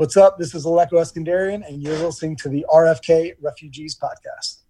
[0.00, 0.38] What's up?
[0.38, 4.62] This is Alecko Eskandarian, and you're listening to the RFK Refugees Podcast.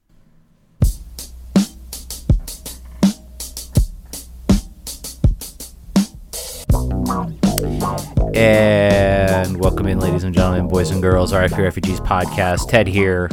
[8.35, 12.69] And welcome in, ladies and gentlemen, boys and girls, RFK Refugees Podcast.
[12.69, 13.31] Ted here,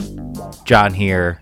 [0.65, 1.41] John here,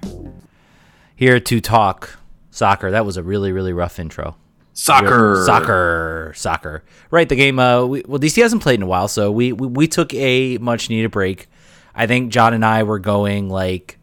[1.17, 2.17] here to talk
[2.49, 2.91] soccer.
[2.91, 4.37] That was a really, really rough intro.
[4.75, 5.41] Soccer.
[5.45, 6.33] Soccer.
[6.35, 6.83] Soccer.
[7.09, 7.27] Right.
[7.27, 9.87] The game, uh, we, well, DC hasn't played in a while, so we, we, we
[9.87, 11.47] took a much needed break.
[11.95, 13.97] I think John and I were going like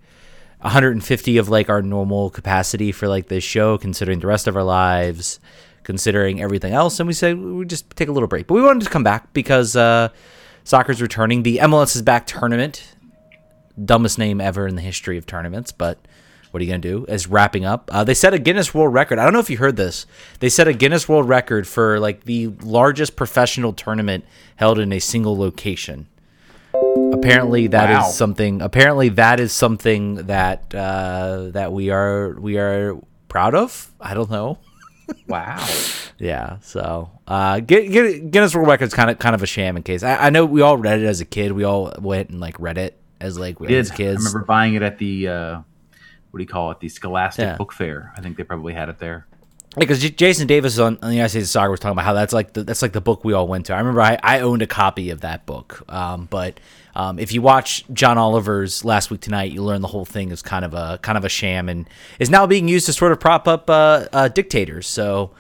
[0.61, 4.65] 150 of like our normal capacity for like this show, considering the rest of our
[4.65, 5.41] lives,
[5.83, 6.99] considering everything else.
[6.99, 8.47] And we said we just take a little break.
[8.47, 10.09] But we wanted to come back because uh,
[10.65, 11.43] soccer's returning.
[11.43, 12.95] The MLS is back tournament.
[13.83, 15.99] Dumbest name ever in the history of tournaments, but
[16.53, 17.05] what are you going to do?
[17.07, 17.91] Is wrapping up.
[17.93, 19.19] Uh, they set a Guinness World Record.
[19.19, 20.07] I don't know if you heard this.
[20.39, 24.25] They set a Guinness World Record for like the largest professional tournament
[24.57, 26.07] held in a single location.
[27.13, 28.09] Apparently, that is Wow.
[28.11, 28.63] something.
[28.63, 32.97] Apparently, that is something that uh, that we are we are
[33.29, 33.93] proud of.
[34.01, 34.59] I don't know.
[35.27, 35.67] Wow.
[36.19, 36.59] Yeah.
[36.61, 40.05] So, uh, Gu- Gu- Guinness World Record's kind of kind of a sham in case.
[40.05, 41.51] I, I know we all read it as a kid.
[41.51, 43.73] We all went and like read it as like Did.
[43.73, 44.25] as kids.
[44.25, 45.61] I remember buying it at the uh,
[46.33, 46.81] what do you call it?
[46.81, 47.57] The Scholastic Yeah.
[47.57, 48.13] Book Fair.
[48.17, 49.27] I think they probably had it there.
[49.79, 52.13] because J- Jason Davis on, on the United States of Soccer was talking about how
[52.15, 53.75] that's like the, that's like the book we all went to.
[53.75, 56.59] I remember I, I owned a copy of that book, um, but
[56.95, 60.43] um, if you watch John Oliver's Last Week Tonight, you learn the whole thing is
[60.43, 61.89] kind of a kind of a sham and
[62.19, 64.87] is now being used to sort of prop up uh, uh, dictators.
[64.87, 65.31] So,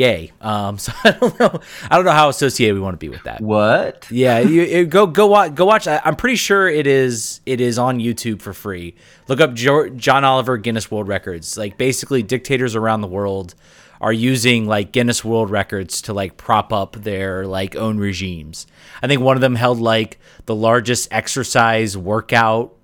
[0.00, 0.32] yay!
[0.40, 3.22] Um, so I don't know I don't know how associated we want to be with
[3.24, 3.40] that.
[3.40, 4.10] What?
[4.10, 5.86] Yeah, you, you go go watch go watch.
[5.86, 8.94] I, I'm pretty sure it is it is on YouTube for free.
[9.28, 11.56] Look up jo- John Oliver Guinness World Records.
[11.56, 13.54] Like basically, dictators around the world
[14.00, 18.66] are using like Guinness World Records to like prop up their like own regimes.
[19.02, 22.74] I think one of them held like the largest exercise workout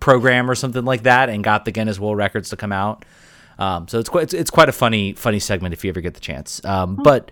[0.00, 3.04] program or something like that, and got the Guinness World Records to come out.
[3.58, 6.14] Um, so it's quite it's, it's quite a funny funny segment if you ever get
[6.14, 6.64] the chance.
[6.64, 7.30] Um, But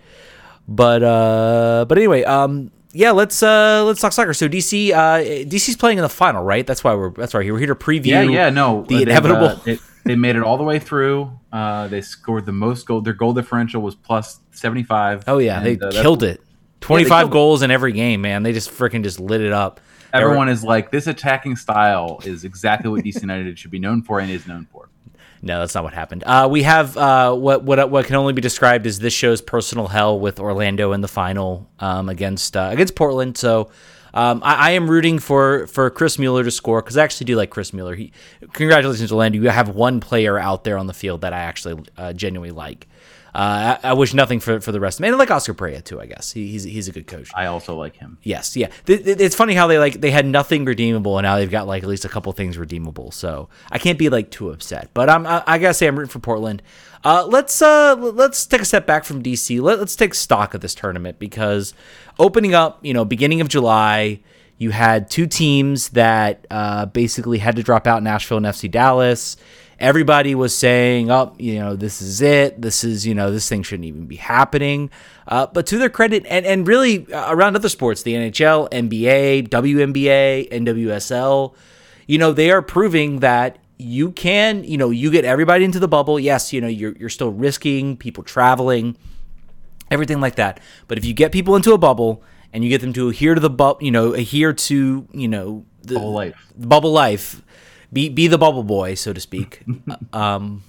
[0.67, 4.33] but uh, but anyway, um, yeah, let's uh, let's talk soccer.
[4.33, 6.65] So DC uh, DC's playing in the final, right?
[6.65, 8.05] That's why we're that's why we're here to preview.
[8.05, 8.83] Yeah, yeah, no.
[8.83, 9.47] the they've, inevitable.
[9.47, 11.31] uh, they, they made it all the way through.
[11.51, 13.01] Uh, they scored the most goal.
[13.01, 15.23] Their goal differential was plus seventy five.
[15.27, 16.41] oh yeah, they killed it.
[16.81, 17.33] Twenty five killed it.
[17.33, 18.43] goals in every game, man.
[18.43, 19.79] They just freaking just lit it up.
[20.13, 24.19] Everyone is like, this attacking style is exactly what DC United should be known for
[24.19, 24.89] and is known for.
[25.45, 26.23] No, that's not what happened.
[26.25, 29.87] Uh, we have uh, what what what can only be described as this show's personal
[29.87, 33.37] hell with Orlando in the final um, against uh, against Portland.
[33.37, 33.69] So
[34.15, 37.35] um, I, I am rooting for for Chris Mueller to score because I actually do
[37.35, 37.93] like Chris Mueller.
[37.93, 38.11] He,
[38.53, 39.37] congratulations, Orlando.
[39.37, 42.87] You have one player out there on the field that I actually uh, genuinely like.
[43.35, 45.07] Uh, I, I wish nothing for, for the rest of them.
[45.07, 45.99] And I like Oscar Pareja too.
[45.99, 47.29] I guess he, he's he's a good coach.
[47.35, 48.17] I also like him.
[48.23, 48.69] Yes, yeah.
[48.85, 51.67] Th- th- It's funny how they like they had nothing redeemable, and now they've got
[51.67, 53.11] like at least a couple things redeemable.
[53.11, 54.89] So I can't be like too upset.
[54.93, 56.63] But I'm I, I gotta say I'm rooting for Portland.
[57.03, 59.61] Uh, let's uh let's take a step back from DC.
[59.61, 61.73] Let, let's take stock of this tournament because
[62.17, 64.21] opening up, you know, beginning of July,
[64.57, 69.35] you had two teams that uh, basically had to drop out Nashville and FC Dallas.
[69.79, 72.61] Everybody was saying, "Oh, you know, this is it.
[72.61, 74.89] This is, you know, this thing shouldn't even be happening."
[75.27, 79.49] Uh, but to their credit, and and really uh, around other sports, the NHL, NBA,
[79.49, 81.53] WNBA, NWSL,
[82.07, 85.87] you know, they are proving that you can, you know, you get everybody into the
[85.87, 86.19] bubble.
[86.19, 88.95] Yes, you know, you're you're still risking people traveling,
[89.91, 90.59] everything like that.
[90.87, 93.41] But if you get people into a bubble and you get them to adhere to
[93.41, 96.35] the bubble, you know, adhere to, you know, the Whole life.
[96.57, 97.41] bubble life,
[97.95, 99.63] be be the bubble boy, so to speak,
[100.13, 100.63] um,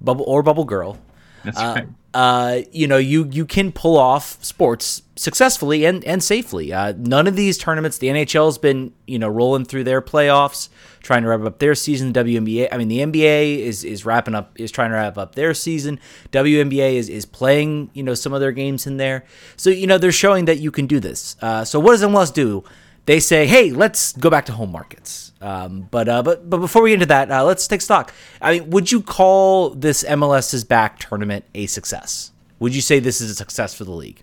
[0.00, 0.98] bubble or bubble girl.
[1.44, 1.88] That's Uh, right.
[2.12, 6.72] uh, you know, you you can pull off sports successfully and and safely.
[6.72, 10.68] Uh, none of these tournaments, the NHL's been you know rolling through their playoffs,
[11.02, 12.12] trying to wrap up their season.
[12.12, 15.54] WNBA, I mean, the NBA is is wrapping up, is trying to wrap up their
[15.54, 16.00] season.
[16.32, 19.22] WNBA is is playing you know some of their games in there.
[19.56, 21.36] So you know they're showing that you can do this.
[21.40, 22.64] Uh, so what does MLS do?
[23.06, 25.32] They say, hey, let's go back to home markets.
[25.40, 28.12] Um, but uh, but but before we get into that, uh, let's take stock.
[28.40, 32.32] I mean, would you call this MLS's back tournament a success?
[32.58, 34.22] Would you say this is a success for the league?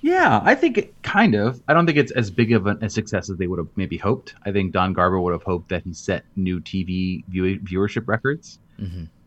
[0.00, 1.60] Yeah, I think it kind of.
[1.68, 3.96] I don't think it's as big of an, a success as they would have maybe
[3.96, 4.34] hoped.
[4.44, 8.58] I think Don Garber would have hoped that he set new TV view, viewership records.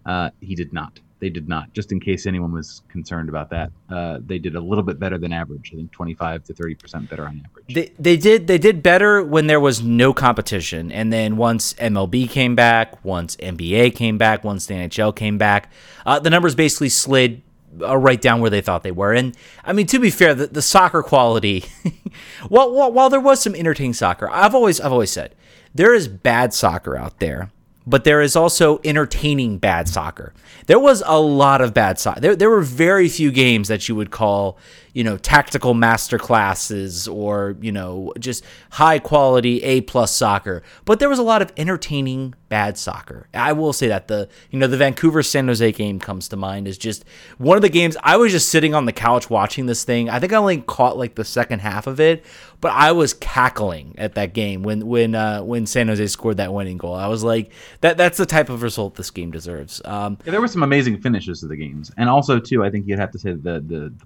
[0.06, 1.00] Uh, he did not.
[1.19, 1.74] They did not.
[1.74, 5.18] Just in case anyone was concerned about that, uh, they did a little bit better
[5.18, 5.71] than average.
[5.74, 7.74] I think twenty-five to thirty percent better on average.
[7.74, 12.30] They, they did they did better when there was no competition, and then once MLB
[12.30, 15.71] came back, once NBA came back, once the NHL came back,
[16.06, 17.42] uh, the numbers basically slid
[17.86, 19.13] are right down where they thought they were.
[19.13, 21.65] And I mean, to be fair, the, the soccer quality,
[22.48, 25.36] while, while while there was some entertaining soccer, I've always I've always said
[25.75, 27.51] there is bad soccer out there
[27.89, 30.33] but there is also entertaining bad soccer.
[30.68, 32.19] There was a lot of bad soccer.
[32.19, 34.57] There, there were very few games that you would call,
[34.94, 40.63] you know, tactical master classes or, you know, just high quality A plus soccer.
[40.86, 43.27] But there was a lot of entertaining bad soccer.
[43.33, 46.68] I will say that the, you know, the Vancouver San Jose game comes to mind
[46.68, 47.06] is just
[47.38, 50.09] one of the games I was just sitting on the couch watching this thing.
[50.09, 52.25] I think I only caught like the second half of it,
[52.59, 56.53] but I was cackling at that game when when uh, when San Jose scored that
[56.53, 56.95] winning goal.
[56.95, 57.51] I was like,
[57.81, 59.81] that that's the type of result this game deserves.
[59.86, 62.88] Um, yeah, there were some amazing finishes to the games, and also too, I think
[62.88, 64.06] you'd have to say the the the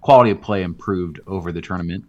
[0.00, 2.04] quality of play improved over the tournament.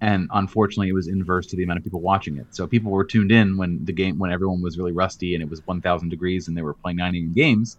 [0.00, 2.46] And unfortunately, it was inverse to the amount of people watching it.
[2.54, 5.48] So people were tuned in when the game, when everyone was really rusty and it
[5.48, 7.78] was 1,000 degrees and they were playing 90 games.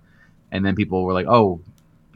[0.51, 1.59] And then people were like, "Oh,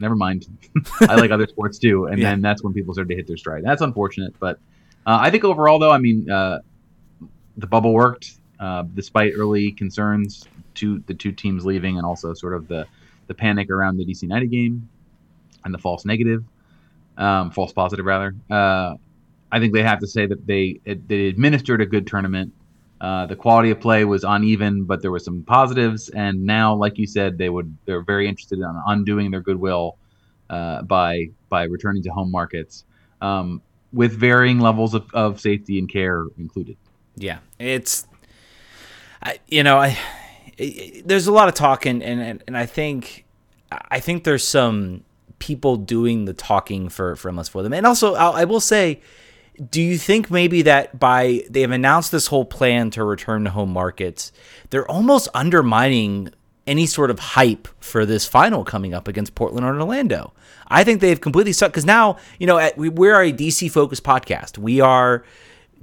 [0.00, 0.46] never mind.
[1.00, 2.06] I like other sports too.
[2.06, 2.30] And yeah.
[2.30, 3.64] then that's when people started to hit their stride.
[3.64, 4.58] That's unfortunate, but
[5.06, 6.60] uh, I think overall, though, I mean, uh,
[7.56, 10.44] the bubble worked uh, despite early concerns
[10.74, 12.86] to the two teams leaving, and also sort of the
[13.26, 14.88] the panic around the DC United game
[15.64, 16.44] and the false negative,
[17.16, 18.34] um, false positive rather.
[18.50, 18.94] Uh,
[19.50, 22.52] I think they have to say that they they administered a good tournament.
[23.00, 26.08] Uh, the quality of play was uneven, but there were some positives.
[26.08, 29.98] And now, like you said, they would they're very interested in undoing their goodwill
[30.48, 32.84] uh, by by returning to home markets
[33.20, 33.60] um,
[33.92, 36.76] with varying levels of, of safety and care included.
[37.16, 38.06] Yeah, it's
[39.22, 39.98] I, you know I
[41.04, 43.24] there's a lot of talking and, and and I think
[43.70, 45.04] I think there's some
[45.42, 49.00] people doing the talking for for MLS for them, and also I'll, I will say
[49.70, 53.50] do you think maybe that by they have announced this whole plan to return to
[53.50, 54.32] home markets,
[54.70, 56.30] they're almost undermining
[56.66, 60.32] any sort of hype for this final coming up against Portland or Orlando?
[60.68, 64.04] I think they've completely sucked because now you know at, we, we're a DC focused
[64.04, 64.58] podcast.
[64.58, 65.24] We are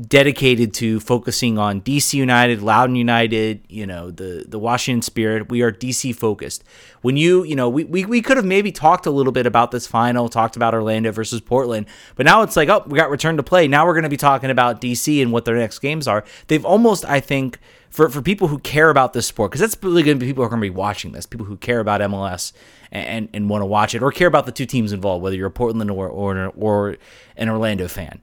[0.07, 5.50] dedicated to focusing on DC United, Loudoun United, you know, the the Washington Spirit.
[5.50, 6.63] We are DC focused.
[7.01, 9.72] When you, you know, we, we, we could have maybe talked a little bit about
[9.72, 11.86] this final, talked about Orlando versus Portland,
[12.16, 13.68] but now it's like, oh, we got return to play.
[13.68, 16.24] Now we're going to be talking about DC and what their next games are.
[16.48, 17.60] They've almost, I think,
[17.90, 20.44] for, for people who care about this sport, because that's really going to be people
[20.44, 22.54] who are going to be watching this, people who care about MLS
[22.92, 25.36] and, and, and want to watch it or care about the two teams involved, whether
[25.36, 26.98] you're a Portland or, or, or
[27.36, 28.22] an Orlando fan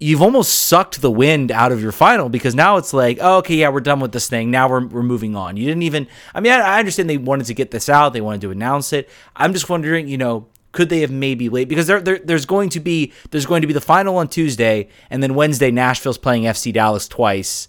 [0.00, 3.54] you've almost sucked the wind out of your final because now it's like, oh, okay,
[3.56, 4.50] yeah, we're done with this thing.
[4.50, 5.56] Now we're, we're moving on.
[5.58, 8.22] You didn't even, I mean, I, I understand they wanted to get this out, they
[8.22, 9.10] wanted to announce it.
[9.36, 12.68] I'm just wondering, you know, could they have maybe late because there, there, there's going
[12.70, 16.44] to be there's going to be the final on Tuesday and then Wednesday Nashville's playing
[16.44, 17.68] FC Dallas twice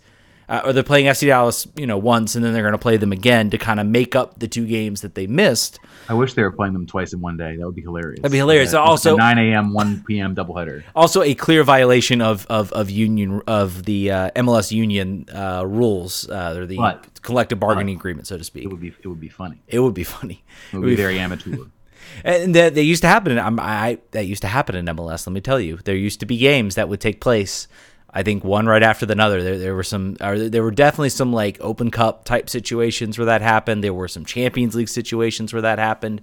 [0.51, 2.97] uh, or they're playing FC Dallas, you know, once, and then they're going to play
[2.97, 5.79] them again to kind of make up the two games that they missed.
[6.11, 7.55] I wish they were playing them twice in one day.
[7.55, 8.19] That would be hilarious.
[8.19, 8.73] That'd be hilarious.
[8.73, 10.35] Also, 9 a.m., 1 p.m.
[10.35, 10.83] doubleheader.
[10.93, 16.29] Also, a clear violation of of, of union of the uh, MLS union uh, rules,
[16.29, 18.65] uh, or the but, collective bargaining agreement, so to speak.
[18.65, 19.61] It would be it would be funny.
[19.69, 20.43] It would be funny.
[20.73, 21.55] It would, it would be, be very amateur.
[22.25, 23.31] and that they used to happen.
[23.31, 25.25] In, I, that used to happen in MLS.
[25.25, 27.69] Let me tell you, there used to be games that would take place
[28.13, 29.41] I think one right after the other.
[29.41, 33.41] There, there were some, there were definitely some like Open Cup type situations where that
[33.41, 33.83] happened.
[33.83, 36.21] There were some Champions League situations where that happened.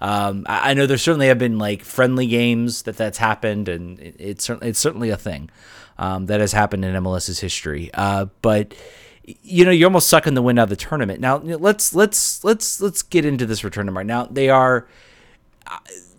[0.00, 3.98] Um, I, I, know there certainly have been like friendly games that that's happened, and
[3.98, 5.50] it, it's certainly it's certainly a thing
[5.98, 7.90] um, that has happened in MLS's history.
[7.94, 8.74] Uh, but
[9.24, 11.20] you know, you're almost sucking the wind out of the tournament.
[11.20, 14.26] Now let's let's let's let's get into this return right now.
[14.26, 14.86] They are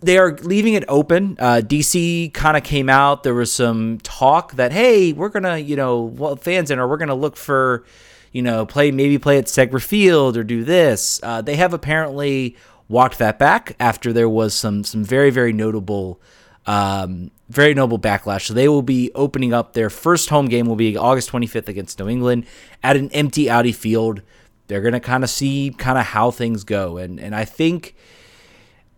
[0.00, 1.36] they are leaving it open.
[1.38, 3.22] Uh, DC kind of came out.
[3.22, 6.96] There was some talk that hey, we're gonna, you know, well, fans in, or we're
[6.96, 7.84] gonna look for,
[8.32, 11.20] you know, play maybe play at Segra Field or do this.
[11.22, 12.56] Uh, they have apparently
[12.88, 16.20] walked that back after there was some some very very notable.
[16.66, 18.46] Um, very noble backlash.
[18.46, 21.98] So they will be opening up their first home game will be August 25th against
[21.98, 22.46] New England
[22.82, 24.22] at an empty Audi field.
[24.68, 27.96] They're to kind of see kind of how things go and and I think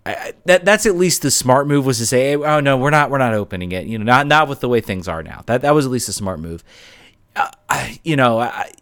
[0.05, 3.11] I, that that's at least the smart move was to say, oh no, we're not
[3.11, 3.87] we're not opening it.
[3.87, 5.43] You know, not not with the way things are now.
[5.47, 6.65] That that was at least a smart move.
[7.37, 8.73] Uh, I, you know, I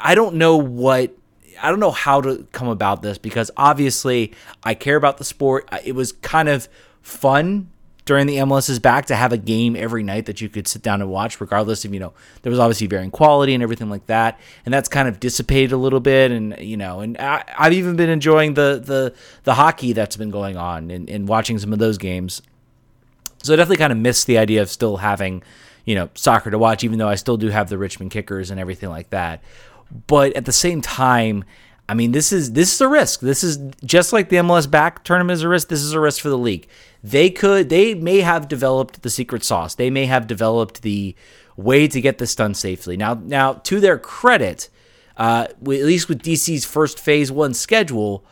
[0.00, 1.12] I don't know what
[1.60, 4.32] I don't know how to come about this because obviously
[4.62, 5.68] I care about the sport.
[5.84, 6.68] It was kind of
[7.02, 7.70] fun
[8.08, 11.02] during the MLS's back to have a game every night that you could sit down
[11.02, 14.40] and watch, regardless of, you know, there was obviously varying quality and everything like that.
[14.64, 16.30] And that's kind of dissipated a little bit.
[16.30, 19.12] And, you know, and I, have even been enjoying the, the,
[19.44, 22.40] the hockey that's been going on and, and watching some of those games.
[23.42, 25.42] So I definitely kind of miss the idea of still having,
[25.84, 28.58] you know, soccer to watch, even though I still do have the Richmond kickers and
[28.58, 29.42] everything like that.
[30.06, 31.44] But at the same time,
[31.88, 33.20] I mean, this is this is a risk.
[33.20, 35.68] This is just like the MLS back tournament is a risk.
[35.68, 36.68] This is a risk for the league.
[37.02, 39.74] They could, they may have developed the secret sauce.
[39.74, 41.14] They may have developed the
[41.56, 42.96] way to get this done safely.
[42.96, 44.68] Now, now to their credit,
[45.16, 48.24] uh, at least with DC's first phase one schedule,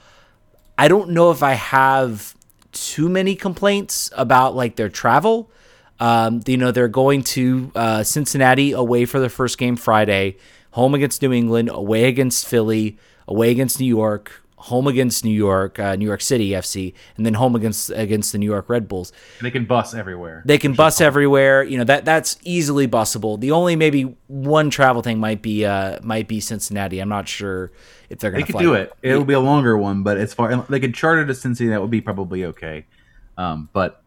[0.77, 2.35] I don't know if I have
[2.73, 5.51] too many complaints about like their travel.
[5.99, 10.37] Um, you know, they're going to uh, Cincinnati away for their first game Friday,
[10.73, 12.99] home against New England, away against Philly,
[13.29, 17.35] away against New York, home against New York, uh, New York City FC, and then
[17.35, 19.13] home against against the New York Red Bulls.
[19.41, 20.43] They can bus everywhere.
[20.45, 21.63] They can bus everywhere.
[21.63, 23.37] You know that that's easily busable.
[23.37, 27.01] The only maybe one travel thing might be uh might be Cincinnati.
[27.01, 27.73] I'm not sure
[28.09, 28.53] if they're going to.
[28.53, 28.93] They could do it.
[29.03, 31.91] It'll be a longer one, but as far they could charter to Cincinnati, that would
[31.91, 32.87] be probably okay.
[33.39, 34.03] Um, but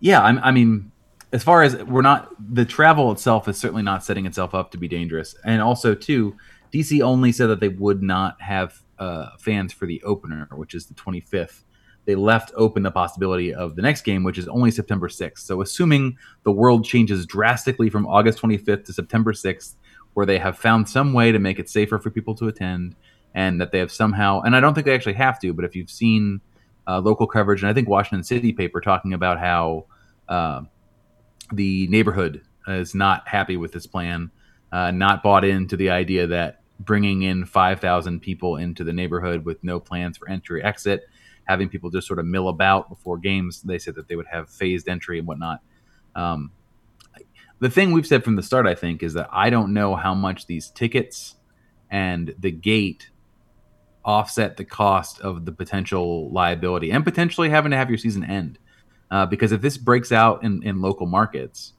[0.00, 0.92] yeah, I'm, I mean,
[1.34, 4.78] as far as we're not the travel itself is certainly not setting itself up to
[4.78, 6.36] be dangerous, and also too,
[6.72, 10.86] DC only said that they would not have uh, fans for the opener, which is
[10.86, 11.64] the 25th.
[12.04, 15.38] They left open the possibility of the next game, which is only September 6th.
[15.38, 19.74] So, assuming the world changes drastically from August 25th to September 6th,
[20.12, 22.94] where they have found some way to make it safer for people to attend,
[23.34, 25.74] and that they have somehow, and I don't think they actually have to, but if
[25.74, 26.40] you've seen
[26.86, 29.86] uh, local coverage, and I think Washington City paper talking about how
[30.28, 30.60] uh,
[31.52, 34.30] the neighborhood is not happy with this plan,
[34.72, 39.62] uh, not bought into the idea that bringing in 5,000 people into the neighborhood with
[39.62, 41.04] no plans for entry exit,
[41.44, 43.62] having people just sort of mill about before games.
[43.62, 45.60] They said that they would have phased entry and whatnot.
[46.14, 46.50] Um,
[47.60, 50.14] the thing we've said from the start, I think, is that I don't know how
[50.14, 51.36] much these tickets
[51.90, 53.10] and the gate
[54.04, 58.58] offset the cost of the potential liability and potentially having to have your season end.
[59.10, 61.74] Uh, because if this breaks out in, in local markets,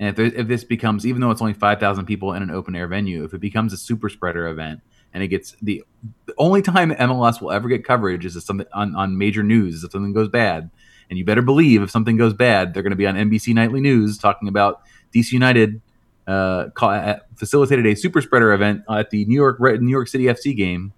[0.00, 2.76] and if, there, if this becomes, even though it's only 5,000 people in an open
[2.76, 4.80] air venue, if it becomes a super spreader event
[5.12, 5.82] and it gets the,
[6.26, 9.82] the only time MLS will ever get coverage is if something on, on major news
[9.82, 10.70] if something goes bad.
[11.10, 13.80] And you better believe if something goes bad, they're going to be on NBC Nightly
[13.80, 14.82] News talking about
[15.14, 15.80] DC United
[16.26, 20.54] uh, uh, facilitated a super spreader event at the New York New York City FC
[20.54, 20.92] game,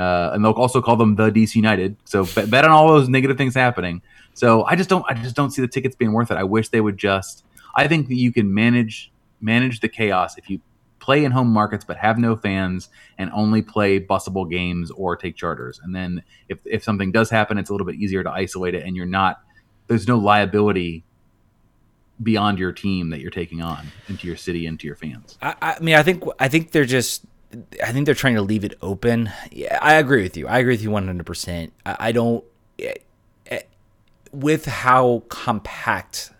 [0.00, 1.96] uh, and they'll also call them the DC United.
[2.04, 4.00] So bet, bet on all those negative things happening.
[4.34, 6.36] So I just don't I just don't see the tickets being worth it.
[6.36, 7.44] I wish they would just
[7.76, 10.60] I think that you can manage manage the chaos if you
[10.98, 15.36] play in home markets but have no fans and only play busable games or take
[15.36, 15.80] charters.
[15.82, 18.84] And then if if something does happen, it's a little bit easier to isolate it
[18.84, 19.42] and you're not
[19.86, 21.04] there's no liability
[22.22, 25.36] beyond your team that you're taking on into your city into your fans.
[25.42, 27.24] I, I mean, I think I think they're just
[27.82, 29.30] I think they're trying to leave it open.
[29.50, 30.46] Yeah, I agree with you.
[30.46, 31.70] I agree with you 100%.
[31.84, 32.44] I, I don't
[32.78, 32.94] eh,
[33.46, 33.60] eh,
[34.32, 36.32] with how compact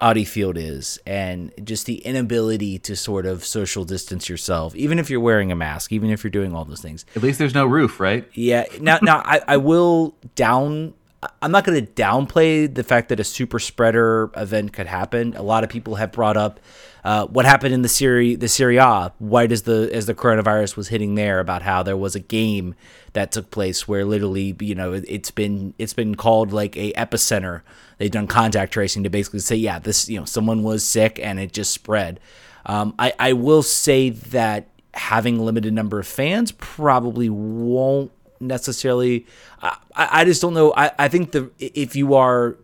[0.00, 5.10] Audi Field is and just the inability to sort of social distance yourself, even if
[5.10, 7.04] you're wearing a mask, even if you're doing all those things.
[7.16, 8.28] At least there's no roof, right?
[8.34, 8.64] Yeah.
[8.80, 10.94] Now, now I, I will down.
[11.42, 15.34] I'm not going to downplay the fact that a super spreader event could happen.
[15.34, 16.60] A lot of people have brought up
[17.04, 20.88] uh, what happened in the Serie the Serie right as the as the coronavirus was
[20.88, 22.74] hitting there, about how there was a game
[23.12, 27.62] that took place where literally, you know, it's been it's been called like a epicenter.
[27.98, 31.38] They've done contact tracing to basically say, yeah, this you know someone was sick and
[31.38, 32.20] it just spread.
[32.66, 39.26] Um, I I will say that having a limited number of fans probably won't necessarily.
[39.62, 40.72] I, I just don't know.
[40.76, 42.56] I, I think the if you are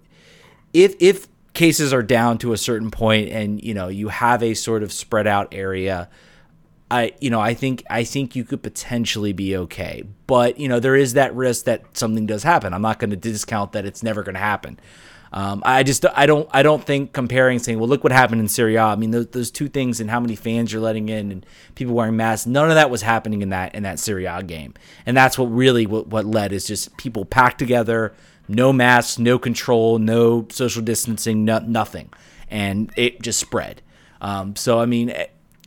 [0.72, 4.54] if if cases are down to a certain point and you know you have a
[4.54, 6.08] sort of spread out area
[6.90, 10.04] I you know I think I think you could potentially be okay.
[10.26, 12.72] But you know there is that risk that something does happen.
[12.74, 14.78] I'm not going to discount that it's never going to happen.
[15.32, 18.46] Um, I just I don't I don't think comparing saying well look what happened in
[18.46, 21.32] Serie A I mean those, those two things and how many fans you're letting in
[21.32, 21.44] and
[21.74, 24.74] people wearing masks none of that was happening in that in that Serie A game.
[25.06, 28.14] And that's what really what, what led is just people packed together
[28.48, 32.10] no masks, no control, no social distancing, no, nothing,
[32.50, 33.82] and it just spread.
[34.20, 35.14] Um, so I mean,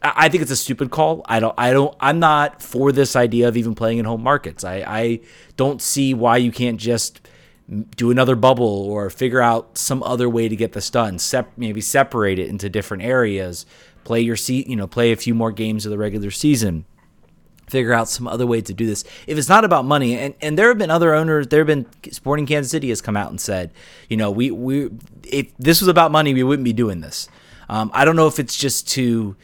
[0.01, 1.23] I think it's a stupid call.
[1.25, 4.63] I don't, I don't, I'm not for this idea of even playing in home markets.
[4.63, 5.19] I, I
[5.55, 7.21] don't see why you can't just
[7.95, 11.19] do another bubble or figure out some other way to get this done.
[11.19, 13.65] Sep- maybe separate it into different areas.
[14.03, 16.85] Play your seat, you know, play a few more games of the regular season
[17.69, 19.03] figure out some other way to do this.
[19.27, 21.85] If it's not about money, and, and there have been other owners, there have been
[22.11, 23.71] Sporting Kansas City has come out and said,
[24.09, 24.89] you know, we we
[25.23, 27.29] if this was about money, we wouldn't be doing this.
[27.69, 29.35] Um, I don't know if it's just to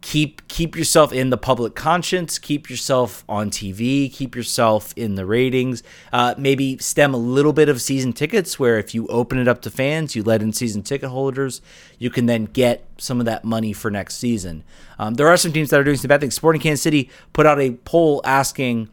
[0.00, 5.26] keep keep yourself in the public conscience keep yourself on tv keep yourself in the
[5.26, 5.82] ratings.
[6.12, 9.60] Uh, maybe stem a little bit of season tickets where if you open it up
[9.60, 11.60] to fans you let in season ticket holders
[11.98, 14.62] you can then get some of that money for next season.
[14.98, 16.34] Um, there are some teams that are doing some bad things.
[16.34, 18.88] Sporting kansas city put out a poll asking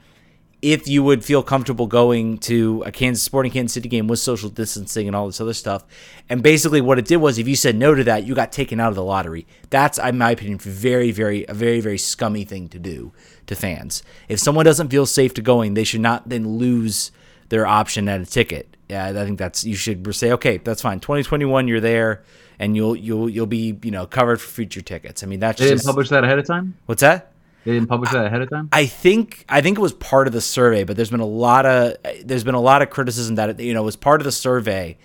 [0.62, 4.50] if you would feel comfortable going to a Kansas Sporting Kansas City game with social
[4.50, 5.86] distancing and all this other stuff.
[6.30, 8.80] And basically, what it did was, if you said no to that, you got taken
[8.80, 9.46] out of the lottery.
[9.70, 13.14] That's, in my opinion, very, very, a very, very scummy thing to do
[13.46, 14.02] to fans.
[14.28, 17.12] If someone doesn't feel safe to going, they should not then lose
[17.50, 18.76] their option at a ticket.
[18.90, 21.00] Yeah, I think that's you should say, okay, that's fine.
[21.02, 22.24] 2021, you're there,
[22.58, 25.24] and you'll you'll you'll be you know covered for future tickets.
[25.24, 26.76] I mean, that's They just didn't publish that ahead of time.
[26.86, 27.32] what's that?
[27.67, 28.69] They didn't publish that ahead of time.
[28.71, 31.65] I think I think it was part of the survey, but there's been a lot
[31.65, 34.31] of there's been a lot of criticism that it, you know was part of the
[34.31, 34.97] survey,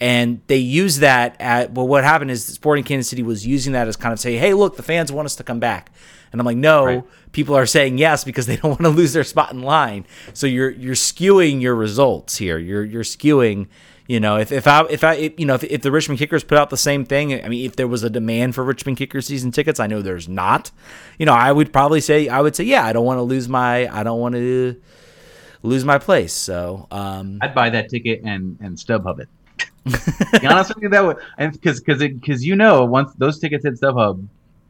[0.00, 3.86] and they use that at well, what happened is Sporting Kansas City was using that
[3.86, 5.92] as kind of say, hey, look, the fans want us to come back,
[6.32, 7.04] and I'm like, no, Right.
[7.30, 10.48] people are saying yes because they don't want to lose their spot in line, so
[10.48, 12.58] you're you're skewing your results here.
[12.58, 13.68] You're you're skewing.
[14.08, 16.42] You know, if, if I if I if, you know if, if the Richmond Kickers
[16.42, 19.26] put out the same thing, I mean, if there was a demand for Richmond Kickers
[19.26, 20.70] season tickets, I know there's not.
[21.18, 23.50] You know, I would probably say I would say yeah, I don't want to lose
[23.50, 24.80] my I don't want to
[25.62, 26.32] lose my place.
[26.32, 29.28] So um, I'd buy that ticket and and StubHub it.
[30.40, 31.18] Be honest with you, that would
[31.52, 34.26] because because because you know once those tickets hit StubHub,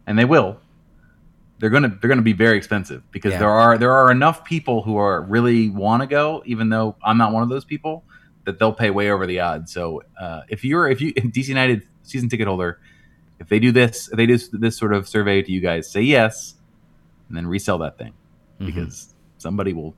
[0.08, 0.58] and they will,
[1.60, 3.38] they're gonna they're gonna be very expensive because Yeah.
[3.38, 7.18] there are there are enough people who are really want to go, even though I'm
[7.18, 8.04] not one of those people,
[8.48, 9.70] that they'll pay way over the odds.
[9.72, 12.80] So uh, if you're if you if DC United season ticket holder,
[13.38, 16.00] if they do this if they do this sort of survey to you guys, say
[16.00, 16.54] yes,
[17.28, 18.14] and then resell that thing
[18.58, 18.66] mhm.
[18.66, 19.94] because somebody will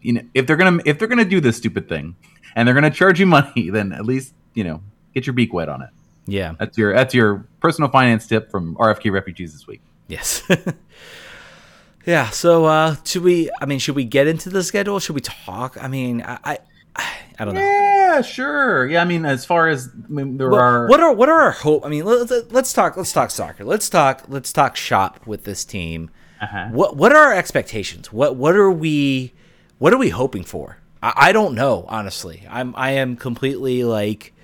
[0.00, 2.16] you know if they're gonna if they're gonna do this stupid thing
[2.56, 4.82] and they're gonna charge you money then at least you know
[5.14, 5.90] get your beak wet on it
[6.26, 10.42] yeah, that's your that's your personal finance tip from rfk refugees this week yes.
[12.06, 14.98] Yeah, so uh should we I mean should we get into the schedule?
[15.00, 15.76] Should we talk?
[15.80, 16.58] I mean, I I,
[16.96, 17.60] I don't know.
[17.60, 21.12] yeah sure yeah i mean as far as I mean, there What, are what are
[21.12, 21.86] what are our hope?
[21.86, 22.96] I mean, let's, let's talk.
[22.96, 23.64] Let's talk soccer.
[23.64, 24.24] Let's talk.
[24.28, 26.10] Let's talk shop with this team.
[26.40, 26.68] uh-huh.
[26.72, 28.12] What what are our expectations?
[28.12, 29.32] What what are we
[29.78, 30.78] what are we hoping for?
[31.02, 32.46] I, I don't know honestly.
[32.50, 34.34] I'm I am completely like,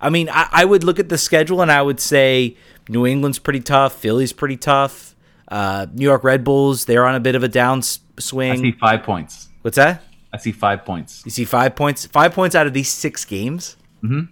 [0.00, 2.56] I mean, I, I would look at the schedule and I would say
[2.88, 3.94] New England's pretty tough.
[3.94, 5.16] Philly's pretty tough.
[5.48, 8.78] Uh, New York Red Bulls they're on a bit of a i see downswing.
[8.78, 10.02] five points What's that?
[10.34, 12.04] I see five points You see five points.
[12.06, 13.76] Five points out of these six games.
[14.02, 14.28] Mhm.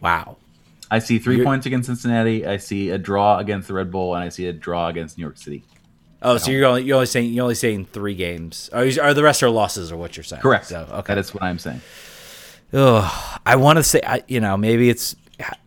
[0.00, 0.38] Wow.
[0.90, 4.14] i see 3 You're- points against cincinnati i see a draw against the red bull
[4.16, 5.62] and i see a draw against new york city
[6.24, 8.70] Oh, so you're only you're only saying you're only saying three games.
[8.72, 10.40] Are, you- are the rest are losses, or what you're saying?
[10.42, 11.14] correct So okay.
[11.14, 11.80] that is what i'm saying
[12.74, 15.14] Ugh, I want to say, I, you know, maybe it's.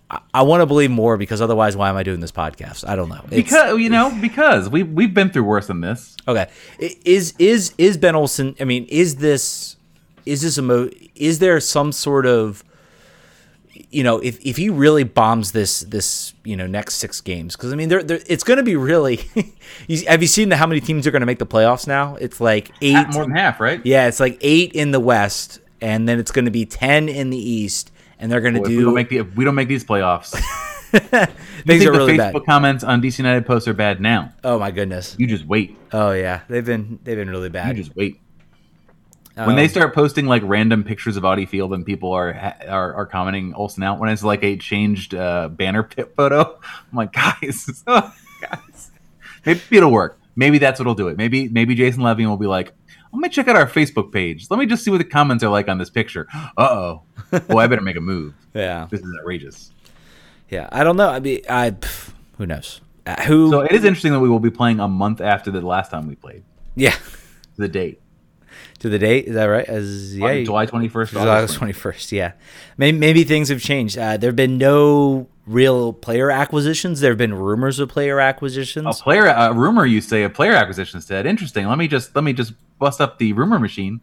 [0.10, 2.88] I, I want to believe more because otherwise, why am I doing this podcast?
[2.88, 3.22] I don't know.
[3.32, 6.48] It's- because you know because we we've been through worse than this okay,
[6.80, 8.56] is is is Ben Olsen?
[8.60, 9.75] I mean, is this
[10.26, 10.90] is this a mo?
[11.16, 12.64] Is there some sort of
[13.90, 17.74] you know, if, if he really bombs this this you know next six games, because
[17.74, 19.22] I mean, they're, they're, it's going to be really.
[19.88, 22.16] you- have you seen the, how many teams are going to make the playoffs now?
[22.16, 22.96] It's like eight.
[22.96, 26.32] At more than half right Yeah, it's like eight in the West, and then it's
[26.32, 28.96] going to be ten in the East, and they're going to if we do don't
[28.96, 30.30] make the we don't make these playoffs
[30.92, 31.02] things
[31.66, 32.46] think are the really Facebook bad.
[32.46, 34.34] comments on DC United posts are bad now.
[34.44, 35.16] Oh my goodness.
[35.20, 35.78] You just wait.
[35.92, 37.76] Oh yeah, they've been they've been really bad.
[37.78, 38.22] You just wait.
[39.36, 42.94] When they Um, start posting like random pictures of Audi Field and people are are,
[42.94, 46.58] are commenting Olsen out when it's like a changed uh, banner pit photo,
[46.92, 47.84] I'm like, guys,
[48.42, 48.92] guys,
[49.46, 50.20] maybe it'll work.
[50.38, 51.18] Maybe that's what'll do it.
[51.18, 52.74] Maybe maybe Jason Levien will be like,
[53.14, 54.48] let me check out our Facebook page.
[54.50, 56.28] Let me just see what the comments are like on this picture.
[56.58, 57.02] Uh oh.
[57.50, 58.34] Well, I better make a move.
[58.54, 59.72] yeah, This is outrageous.
[60.50, 60.70] yeah.
[60.72, 61.10] I don't know.
[61.10, 62.80] I mean, I pff, who knows?
[63.06, 63.50] Uh, who?
[63.52, 66.08] So it is interesting that we will be playing a month after the last time
[66.08, 66.44] we played.
[66.76, 66.96] yeah,
[67.58, 68.00] The date.
[68.86, 69.26] To the date.
[69.26, 69.66] Is that right?
[69.66, 71.20] As yeah, July 21st.
[71.20, 72.12] August twenty first.
[72.12, 72.34] Yeah,
[72.78, 73.98] maybe maybe things have changed.
[73.98, 77.00] Uh, there have been no real player acquisitions.
[77.02, 79.00] There have been rumors of player acquisitions.
[79.00, 81.26] A player, a rumor you say a player acquisition instead.
[81.26, 81.68] Interesting.
[81.68, 84.02] Let me just let me just bust up the rumor machine.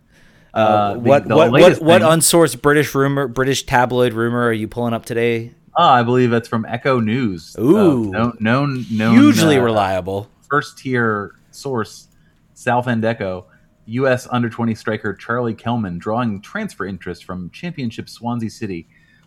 [0.52, 4.68] Uh, the- what the what what what unsourced British rumor, British tabloid rumor are you
[4.68, 5.52] pulling up today?
[5.76, 7.56] Ah, I believe that's from Echo News.
[7.58, 7.76] Ooh.
[7.78, 10.28] Uh, known, known, known, Hugely uh, reliable.
[10.50, 12.08] First tier source,
[12.52, 13.46] South End Echo.
[13.86, 14.28] U.S.
[14.30, 18.86] under 20 striker Charlie Kelman drawing transfer interest from Championship Swansea City.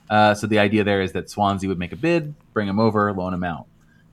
[0.10, 3.12] Uh, so the idea there is that Swansea would make a bid, bring him over,
[3.12, 3.66] loan him out.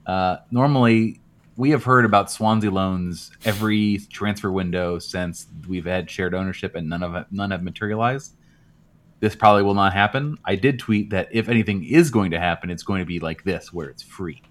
[0.07, 1.20] Uh, normally,
[1.57, 6.88] we have heard about Swansea loans every transfer window since we've had shared ownership, and
[6.88, 8.35] none of none have materialized.
[9.20, 10.38] This probably will not happen.
[10.44, 13.44] I did tweet that if anything is going to happen, it's going to be like
[13.44, 14.42] this, where it's free,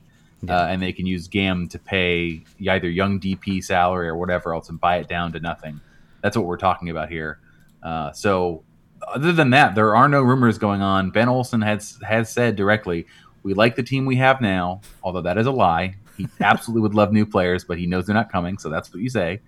[0.50, 4.70] uh, and they can use GAM to pay either young DP salary or whatever else
[4.70, 5.80] and buy it down to nothing.
[6.22, 7.40] That's what we're talking about here.
[7.84, 8.64] Uh, so,
[9.08, 11.10] other than that, there are no rumors going on.
[11.12, 13.08] Ben Olsen has has said directly,
[13.44, 15.96] "We like the team we have now," although that is a lie.
[16.18, 19.02] He absolutely would love new players, but he knows they're not coming, so that's what
[19.02, 19.42] you say.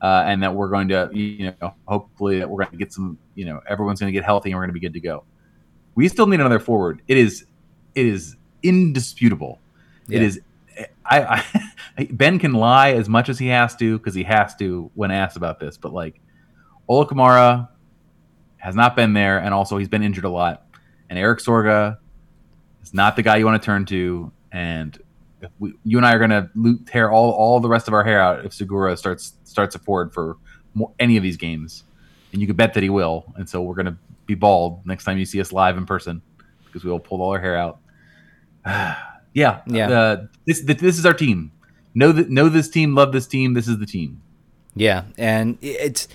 [0.00, 3.18] uh, and that we're going to, you know, hopefully that we're going to get some,
[3.34, 5.24] you know, everyone's going to get healthy and we're going to be good to go.
[5.94, 7.02] We still need another forward.
[7.08, 7.44] It is,
[7.94, 9.58] it is indisputable.
[10.10, 10.18] Yeah.
[10.18, 10.40] It is.
[11.04, 11.44] I,
[11.96, 15.10] I Ben can lie as much as he has to because he has to when
[15.10, 16.20] asked about this, but like
[16.88, 17.68] Ola Kamara
[18.56, 20.66] has not been there, and also he's been injured a lot.
[21.08, 21.98] And Erik Sorga
[22.82, 24.32] is not the guy you want to turn to.
[24.52, 24.98] And
[25.58, 28.20] we, you and I are going to tear all, all the rest of our hair
[28.20, 30.36] out if Segura starts starts a forward for
[30.74, 31.84] more, any of these games,
[32.32, 33.24] and you can bet that he will.
[33.36, 33.96] And so we're going to
[34.26, 36.22] be bald next time you see us live in person
[36.66, 37.78] because we will pull all our hair out.
[39.32, 39.90] yeah, yeah.
[39.90, 41.52] Uh, this this is our team.
[41.94, 43.54] Know that know this team, love this team.
[43.54, 44.22] This is the team.
[44.74, 46.08] Yeah, and it's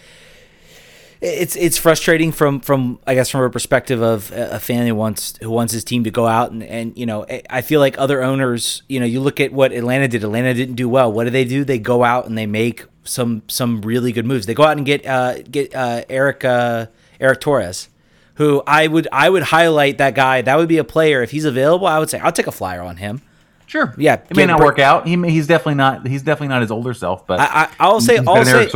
[1.22, 5.38] it's it's frustrating from from I guess from a perspective of a fan who wants
[5.42, 8.22] who wants his team to go out and and you know I feel like other
[8.22, 11.30] owners you know you look at what Atlanta did Atlanta didn't do well what do
[11.30, 14.64] they do they go out and they make some some really good moves they go
[14.64, 16.88] out and get uh, get uh, Eric uh,
[17.20, 17.90] Erick Torres
[18.36, 21.46] who I would I would highlight that guy that would be a player if he's
[21.46, 23.22] available I would say I'll take a flyer on him
[23.68, 23.94] Sure.
[23.98, 24.22] Yeah.
[24.30, 25.08] It may not work out.
[25.08, 27.26] He he's definitely not he's definitely not his older self.
[27.26, 28.70] But I, I will say I'll say.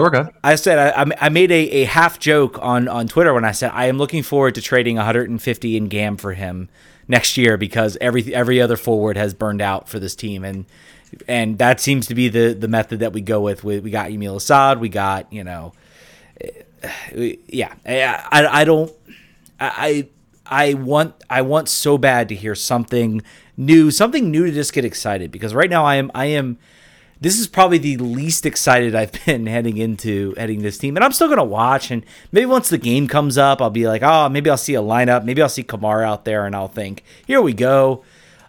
[0.43, 3.71] I said I, I made a, a half joke on on Twitter when I said
[3.73, 6.69] I am looking forward to trading 150 in GAM for him
[7.07, 10.65] next year because every every other forward has burned out for this team and
[11.27, 13.63] and that seems to be the the method that we go with.
[13.63, 14.79] We, we got Yamil Asad.
[14.79, 15.73] We got you know,
[16.41, 17.73] eh, yeah.
[17.85, 18.91] I I, I don't
[19.59, 20.07] I
[20.45, 23.21] I want I want so bad to hear something
[23.55, 26.57] new, something new to just get excited because right now I am I am
[27.21, 30.95] this is probably the least excited I've been heading into heading this team.
[30.95, 34.01] And I'm still gonna watch and maybe once the game comes up, I'll be like,
[34.01, 37.03] oh, maybe I'll see a lineup, maybe I'll see Kamara out there and I'll think,
[37.27, 38.03] here we go.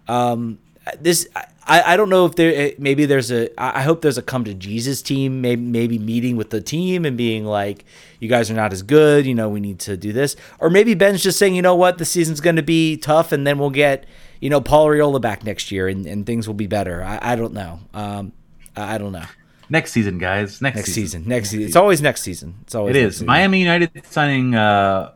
[0.09, 0.59] Um,
[0.99, 1.29] this
[1.67, 4.45] I, I don't know if there eh, maybe there's a I hope there's a come
[4.45, 7.85] to Jesus team maybe maybe meeting with the team and being like
[8.19, 10.37] you guys are not as good you know we need to do this.
[10.59, 11.99] Or maybe Ben's just saying you know what?
[11.99, 14.07] The season's going to be tough and then we'll get
[14.41, 17.03] you know Paul Arriola back next year and, and things will be better.
[17.03, 17.81] I, I don't know.
[17.95, 18.33] Um,
[18.77, 19.27] I don't know.
[19.69, 20.61] Next season guys.
[20.61, 21.21] Next, next season.
[21.21, 21.29] season.
[21.29, 21.67] next season.
[21.67, 22.57] It's always next season.
[22.63, 23.23] It's always it is.
[23.23, 25.13] Miami United signing uh,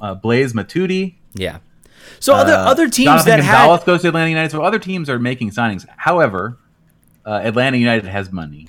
[0.00, 1.58] uh, Blaise Matuidi yeah
[2.20, 4.50] so other uh, other teams Jonathan that Gonzalez had goes to Atlanta United.
[4.50, 5.86] So other teams are making signings.
[5.96, 6.58] However,
[7.24, 8.68] uh, Atlanta United has money.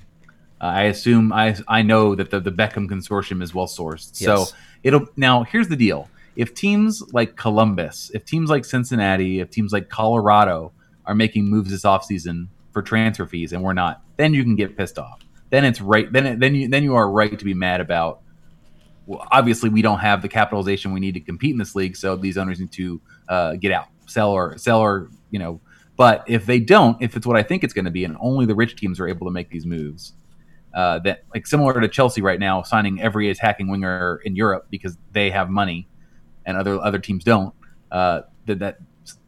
[0.62, 4.20] Uh, I assume I I know that the, the Beckham consortium is well sourced.
[4.20, 4.50] Yes.
[4.50, 6.10] So it'll now here's the deal.
[6.36, 10.72] If teams like Columbus, if teams like Cincinnati, if teams like Colorado
[11.06, 14.78] are making moves this offseason for transfer fees and we're not, then you can get
[14.78, 15.20] pissed off.
[15.50, 16.12] Then it's right.
[16.12, 18.22] Then then you then you are right to be mad about.
[19.32, 22.38] Obviously, we don't have the capitalization we need to compete in this league, so these
[22.38, 25.60] owners need to uh, get out, sell or sell or you know.
[25.96, 28.46] But if they don't, if it's what I think it's going to be, and only
[28.46, 30.14] the rich teams are able to make these moves,
[30.74, 34.98] uh, that like similar to Chelsea right now, signing every attacking winger in Europe because
[35.12, 35.88] they have money,
[36.46, 37.54] and other other teams don't.
[37.92, 38.78] Uh, that that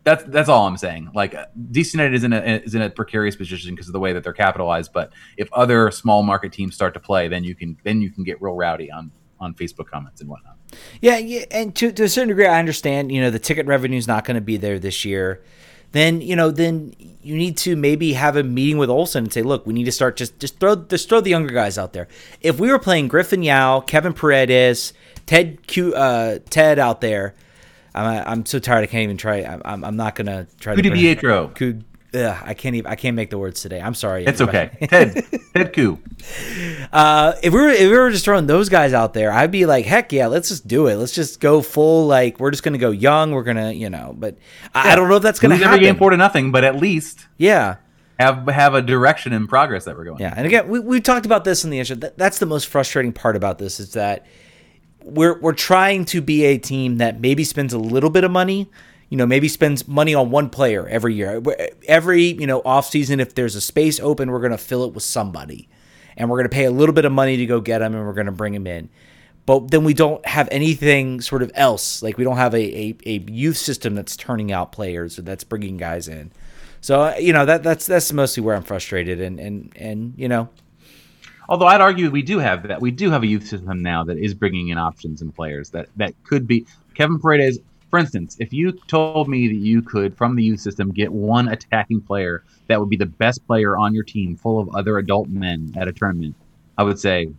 [0.04, 1.12] that's that's all I'm saying.
[1.14, 1.34] Like
[1.72, 4.24] DC United is in a is in a precarious position because of the way that
[4.24, 4.94] they're capitalized.
[4.94, 8.24] But if other small market teams start to play, then you can then you can
[8.24, 9.12] get real rowdy on
[9.42, 10.56] on Facebook comments and whatnot.
[11.02, 13.12] Yeah, yeah, and to to a certain degree, I understand.
[13.12, 15.44] You know, the ticket revenue is not going to be there this year.
[15.92, 19.42] Then you know, then you need to maybe have a meeting with Olson and say,
[19.42, 22.08] look, we need to start just just throw just throw the younger guys out there.
[22.40, 24.94] If we were playing Griffin Yow, Kevin Paredes,
[25.26, 27.36] Ted Q, uh, Ted out there.
[27.94, 28.84] I'm, I'm so tired.
[28.84, 29.40] I can't even try.
[29.40, 30.76] I'm, I'm not gonna try.
[30.76, 31.54] Ku-DiPietro.
[32.14, 32.92] Ugh, I can't even.
[32.92, 33.80] I can't make the words today.
[33.80, 34.26] I'm sorry.
[34.26, 34.72] It's okay.
[34.90, 35.26] Ted.
[35.54, 35.98] Ted Ku.
[36.92, 39.66] Uh, if we were if we were just throwing those guys out there, I'd be
[39.66, 40.96] like, heck yeah, let's just do it.
[40.96, 42.08] Let's just go full.
[42.08, 43.32] Like we're just gonna go young.
[43.32, 44.14] We're gonna, you know.
[44.18, 44.38] But
[44.76, 44.94] I, yeah.
[44.94, 45.76] I don't know if that's gonna Lose happen.
[45.76, 47.78] Every game four to nothing, but at least yeah.
[48.20, 50.20] Have, have a direction and progress that we're going.
[50.20, 51.96] Yeah, and again, we we talked about this in the intro.
[51.96, 54.28] That, that's the most frustrating part about this is that
[55.04, 58.70] we're we're trying to be a team that maybe spends a little bit of money,
[59.12, 61.44] you know, maybe spends money on one player every year.
[61.86, 64.94] Every, you know, off season, if there's a space open, we're going to fill it
[64.94, 65.68] with somebody.
[66.16, 68.08] And we're going to pay a little bit of money to go get them and
[68.08, 68.88] we're going to bring them in.
[69.46, 72.02] But then we don't have anything sort of else.
[72.02, 75.44] Like we don't have a, a, a youth system that's turning out players or that's
[75.44, 76.32] bringing guys in.
[76.80, 79.20] So, uh, you know, that that's that's mostly where I'm frustrated.
[79.20, 80.48] And, and, and you know,
[81.50, 82.80] although I'd argue we do have that.
[82.80, 85.90] We do have a youth system now that is bringing in options and players that
[85.98, 86.66] that could be.
[86.94, 87.60] Kevin Paredes
[87.92, 91.50] for instance, if you told me that you could, from the youth system, get one
[91.50, 95.30] attacking player that would be the best player on your team, full of other adult
[95.30, 96.34] men at a tournament,
[96.80, 97.30] I would say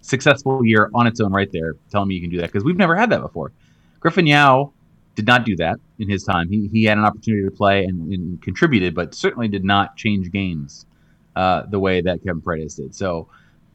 [0.00, 1.74] successful year on its own, right there.
[1.90, 3.52] Telling me you can do that because we've never had that before.
[4.00, 4.72] Griffin Yow
[5.16, 6.48] did not do that in his time.
[6.48, 10.30] He, he had an opportunity to play and, and contributed, but certainly did not change
[10.30, 10.86] games
[11.34, 12.94] uh, the way that Kevin Paredes did.
[12.94, 13.28] So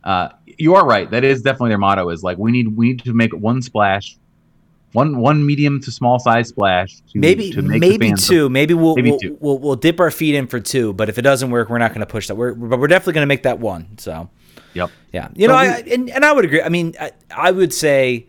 [0.04, 1.12] Uh, you are right.
[1.12, 2.10] That is definitely their motto.
[2.10, 4.18] Is like we need we need to make one splash,
[4.94, 6.96] one one medium to small size splash.
[7.14, 8.50] To, maybe to make maybe two.
[8.50, 9.38] Maybe we'll Maybe we'll, two.
[9.40, 10.94] we'll we'll dip our feet in for two.
[10.94, 12.36] But if it doesn't work, we're not going to push that.
[12.36, 13.98] We're but we're definitely going to make that one.
[13.98, 14.30] So
[14.74, 14.90] Yep.
[15.12, 16.62] yeah, you know, So I, and and I would agree.
[16.62, 18.28] I mean, I, I would say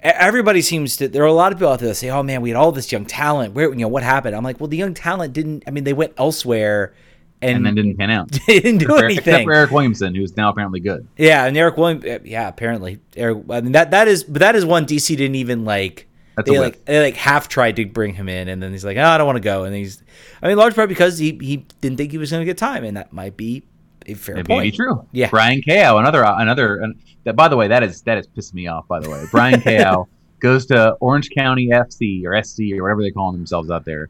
[0.00, 1.08] everybody seems to.
[1.08, 2.72] There are a lot of people out there that say, "Oh man, we had all
[2.72, 3.54] this young talent.
[3.54, 5.64] Where you know what happened?" I'm like, well, the young talent didn't.
[5.66, 6.94] I mean, they went elsewhere.
[7.42, 8.30] And, And then didn't pan out.
[8.46, 9.46] didn't do Except anything.
[9.46, 11.06] for Eryk Williamson, who's now apparently good.
[11.18, 12.04] Yeah, and Eryk Williams.
[12.24, 13.44] Yeah, apparently Eryk.
[13.50, 16.06] I mean that that is, but that is one DC didn't even like.
[16.36, 18.96] That's they like they like half tried to bring him in, and then he's like,
[18.96, 20.02] oh, I don't want to go, and he's.
[20.42, 22.84] I mean, large part because he he didn't think he was going to get time,
[22.84, 23.62] and that might be
[24.06, 24.60] a fair It point.
[24.64, 25.06] may be true.
[25.12, 25.28] Yeah.
[25.30, 26.76] Bryang Kayo, another another.
[26.80, 26.94] And
[27.24, 28.86] that, by the way, that is that is pissing me off.
[28.88, 30.06] By the way, Bryang Kayo
[30.40, 34.08] goes to Orange County FC or SC or whatever they call themselves out there.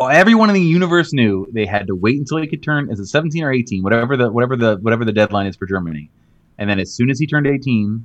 [0.00, 2.90] Everyone in the universe knew they had to wait until he could turn.
[2.90, 3.82] Is it 17 or 18?
[3.82, 6.10] Whatever the whatever the whatever the deadline is for Germany.
[6.58, 8.04] And then as soon as he turned 18,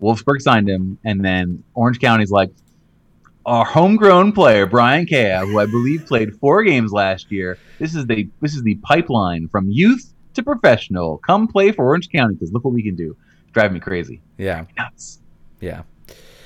[0.00, 2.50] Wolfsburg signed him, and then Orange County's like,
[3.46, 7.58] our homegrown player Bryang Kayo, who I believe played four games last year.
[7.78, 11.18] This is the this is the pipeline from youth to professional.
[11.18, 13.16] Come play for Orange County because look what we can do.
[13.52, 14.20] Drive me crazy.
[14.36, 15.20] Yeah, Nuts.
[15.60, 15.82] yeah,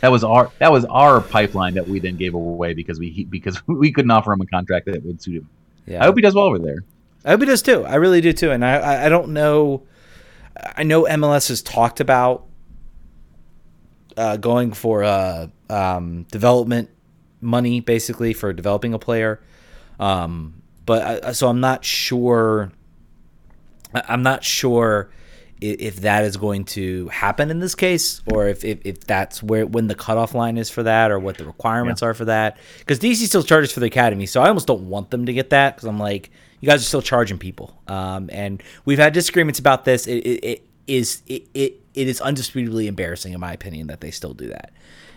[0.03, 3.67] That was our that was our pipeline that we then gave away because we because
[3.67, 5.49] we couldn't offer him a contract that would suit him.
[5.87, 6.03] yeah.
[6.03, 6.79] I hope he does well over there.
[7.25, 7.85] I hope he does too.
[7.85, 8.51] I really do too.
[8.51, 9.85] And I, I, I don't know.
[10.77, 12.47] I know MLS has talked about
[14.17, 16.91] uh, going for uh, um, development
[17.41, 19.41] money, basically for developing a player.
[20.01, 22.73] Um, but I, so I'm not sure.
[23.95, 25.22] I- I'm not sure i-
[25.63, 29.67] if that is going to happen in this case, or if, if, if that's where
[29.67, 32.59] when the cutoff line is for that, or what the requirements are for that.
[32.79, 35.51] Because DC still charges for the academy, so I almost don't want them to get
[35.51, 39.59] that because I'm like, you guys are still charging people, um, and we've had disagreements
[39.59, 40.07] about this.
[40.07, 44.11] It, it, it is it, it it is undisputably embarrassing in my opinion that they
[44.11, 44.73] still do that,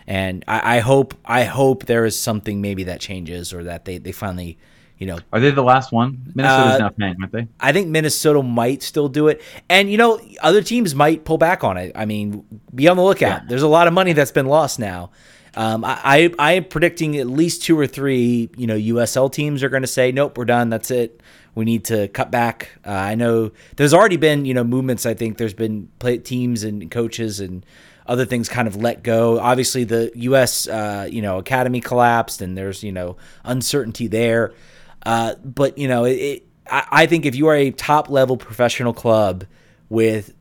[0.08, 3.98] and I, I hope I hope there is something maybe that changes or that they
[3.98, 4.58] they finally.
[4.98, 6.32] You know, Are they the last one?
[6.36, 7.48] Minnesota's Uh, now paying, aren't they?
[7.60, 9.42] I think Minnesota might still do it.
[9.70, 11.92] And, you know, other teams might pull back on it.
[11.96, 13.42] I mean, be on the lookout.
[13.42, 13.48] Yeah.
[13.48, 15.12] There's a lot of money that's been lost now.
[15.54, 19.64] Um, I, I, I am predicting at least two or three, you know, USL teams
[19.64, 20.70] are going to say, nope, we're done.
[20.70, 21.22] That's it.
[21.56, 22.70] We need to cut back.
[22.86, 25.06] Uh, I know there's already been, you know, movements.
[25.06, 27.66] I think there's been play, teams and coaches and
[28.08, 29.40] other things kind of let go.
[29.40, 30.68] Obviously, the U.S.
[30.68, 34.54] Uh, you know academy collapsed, and there's you know uncertainty there.
[35.06, 38.94] Uh, but you know, it, I, I think if you are a top level professional
[38.94, 39.46] club
[39.90, 40.34] with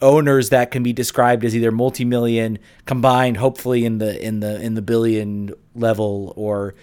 [0.00, 4.74] owners that can be described as either multi-million combined, hopefully in the in the in
[4.74, 6.74] the billion level or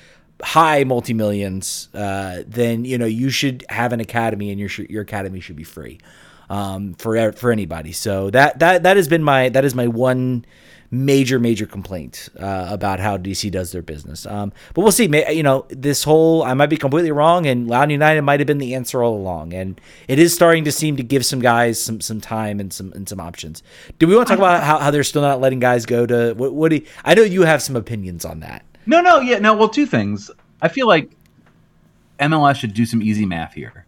[0.41, 5.39] high multi-millions, uh, then you know you should have an academy, and your your academy
[5.39, 5.99] should be free
[6.49, 7.91] um, for for anybody.
[7.91, 10.45] So that that that has been my that is my one
[10.91, 14.25] major major complaint uh, about how DC does their business.
[14.25, 15.05] Um, but we'll see.
[15.33, 18.57] You know, this whole I might be completely wrong, and Loudoun United might have been
[18.57, 22.01] the answer all along, and it is starting to seem to give some guys some
[22.01, 23.63] some time and some and some options.
[23.99, 26.33] Do we want to talk about how, how they're still not letting guys go to
[26.33, 26.53] what?
[26.53, 28.65] What do you, I know you have some opinions on that.
[28.85, 29.55] No, no, yeah, no.
[29.55, 30.29] Well, two things.
[30.61, 31.09] I feel like
[32.19, 33.85] MLS should do some easy math here.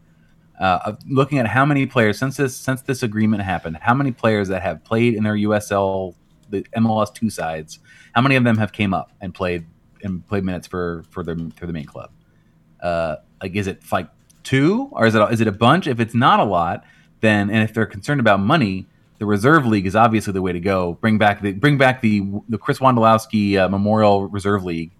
[0.59, 4.47] Uh, looking at how many players since this since this agreement happened, how many players
[4.47, 6.15] that have played in their USL,
[6.49, 7.79] the MLS two sides,
[8.13, 9.65] how many of them have came up and played
[10.03, 12.11] and played minutes for for their for the main club?
[12.81, 14.09] Uh, like, is it like
[14.43, 15.87] two or is it is it a bunch?
[15.87, 16.83] If it's not a lot,
[17.21, 18.85] then and if they're concerned about money,
[19.19, 20.93] the reserve league is obviously the way to go.
[21.01, 24.91] Bring back the bring back the the Chris Wondolowski uh, Memorial Reserve League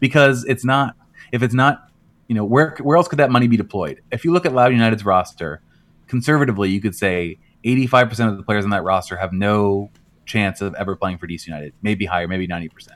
[0.00, 0.96] because it's not
[1.32, 1.88] if it's not
[2.28, 4.00] you know where where else could that money be deployed?
[4.10, 5.60] If you look at Loudoun United's roster,
[6.06, 9.90] conservatively, you could say 85% of the players on that roster have no
[10.24, 11.72] chance of ever playing for DC United.
[11.82, 12.88] Maybe higher, maybe 90%.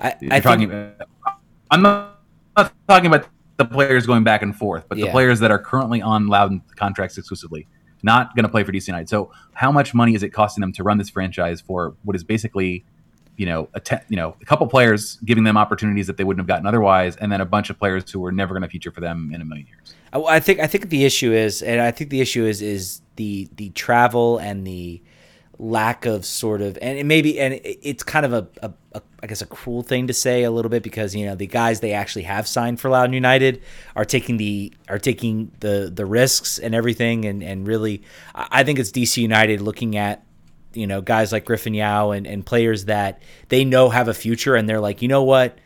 [0.00, 0.94] I, You're I talking think,
[1.70, 2.18] I'm not,
[2.56, 6.02] not talking about the players going back and forth, but the players that are currently
[6.02, 7.66] on Loudoun contracts exclusively,
[8.02, 9.08] not going to play for DC United.
[9.08, 12.24] So, how much money is it costing them to run this franchise for what is
[12.24, 12.84] basically,
[13.36, 16.40] you know, a te- you know, a couple players giving them opportunities that they wouldn't
[16.40, 18.90] have gotten otherwise, and then a bunch of players who were never going to feature
[18.90, 19.94] for them in a million years.
[20.12, 23.00] I- I think I think the issue is, and I think the issue is is
[23.16, 25.00] the the travel and the
[25.64, 29.26] lack of sort of, and it maybe, and it's kind of a, a, a I
[29.26, 31.92] guess a cruel thing to say a little bit because you know the guys they
[31.92, 33.62] actually have signed for Loudoun United
[33.96, 38.02] are taking the are taking the the risks and everything, and and really,
[38.34, 40.24] I I think it's DC United looking at
[40.74, 44.54] you know guys like Griffin Yow and, and players that they know have a future,
[44.54, 45.58] and they're like, you know what,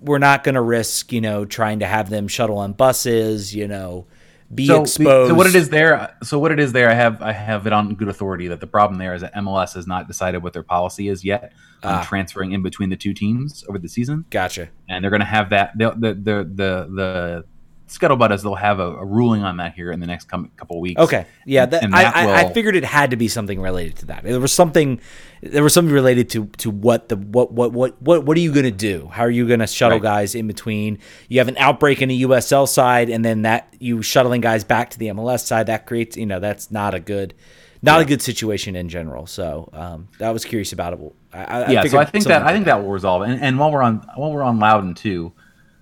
[0.00, 3.66] we're not going to risk, you know, trying to have them shuttle on buses, you
[3.66, 4.06] know,
[4.54, 5.30] be so, exposed.
[5.30, 6.14] So what it is there?
[6.22, 6.88] So what it is there?
[6.90, 9.74] I have I have it on good authority that the problem there is that MLS
[9.74, 12.04] has not decided what their policy is yet on Ah.
[12.04, 14.68] transferring in between the two teams over the season, Gotcha.
[14.88, 15.76] and they're going to have that.
[15.76, 17.44] The the the the, the
[17.88, 20.78] scuttlebutt is they'll have a, a ruling on that here in the next com- couple
[20.80, 21.00] weeks.
[21.00, 21.24] Okay.
[21.46, 21.64] Yeah.
[21.66, 24.24] That, And I, that I, I figured it had to be something related to that.
[24.24, 25.00] There was something.
[25.42, 28.52] There was something related to to what the what what what what what are you
[28.52, 29.08] going to do?
[29.12, 30.02] How are you going to shuttle Right.
[30.02, 30.98] guys in between?
[31.28, 34.90] You have an outbreak in the USL side, and then that you shuttling guys back
[34.90, 35.66] to the MLS side.
[35.66, 37.34] That creates you know that's not a good.
[37.80, 39.28] Not a good situation in general.
[39.28, 41.00] So um, I was curious about it.
[41.32, 43.22] I, I, yeah, so I think that I think that will resolve.
[43.22, 45.32] And, and while we're on while we're on Loudoun too,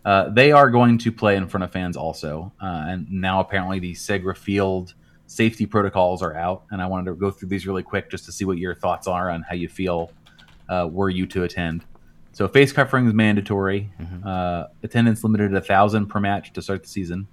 [0.05, 2.53] uh, they are going to play in front of fans also.
[2.61, 4.93] Uh, and now apparently the Segra Field
[5.27, 8.33] safety protocols are out, and I wanted to go through these really quick just to
[8.33, 10.11] see what your thoughts are on how you feel
[10.69, 11.85] uh, were you to attend.
[12.33, 13.91] So face covering is mandatory.
[14.27, 17.27] Uh, attendance limited a thousand per match to start the season.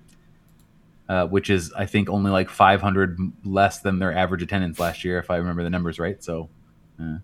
[1.10, 5.20] Uh, which is, I think, only like 500 less than their average attendance last year,
[5.20, 6.24] if I remember the numbers right.
[6.24, 6.50] So,
[6.98, 7.18] uh,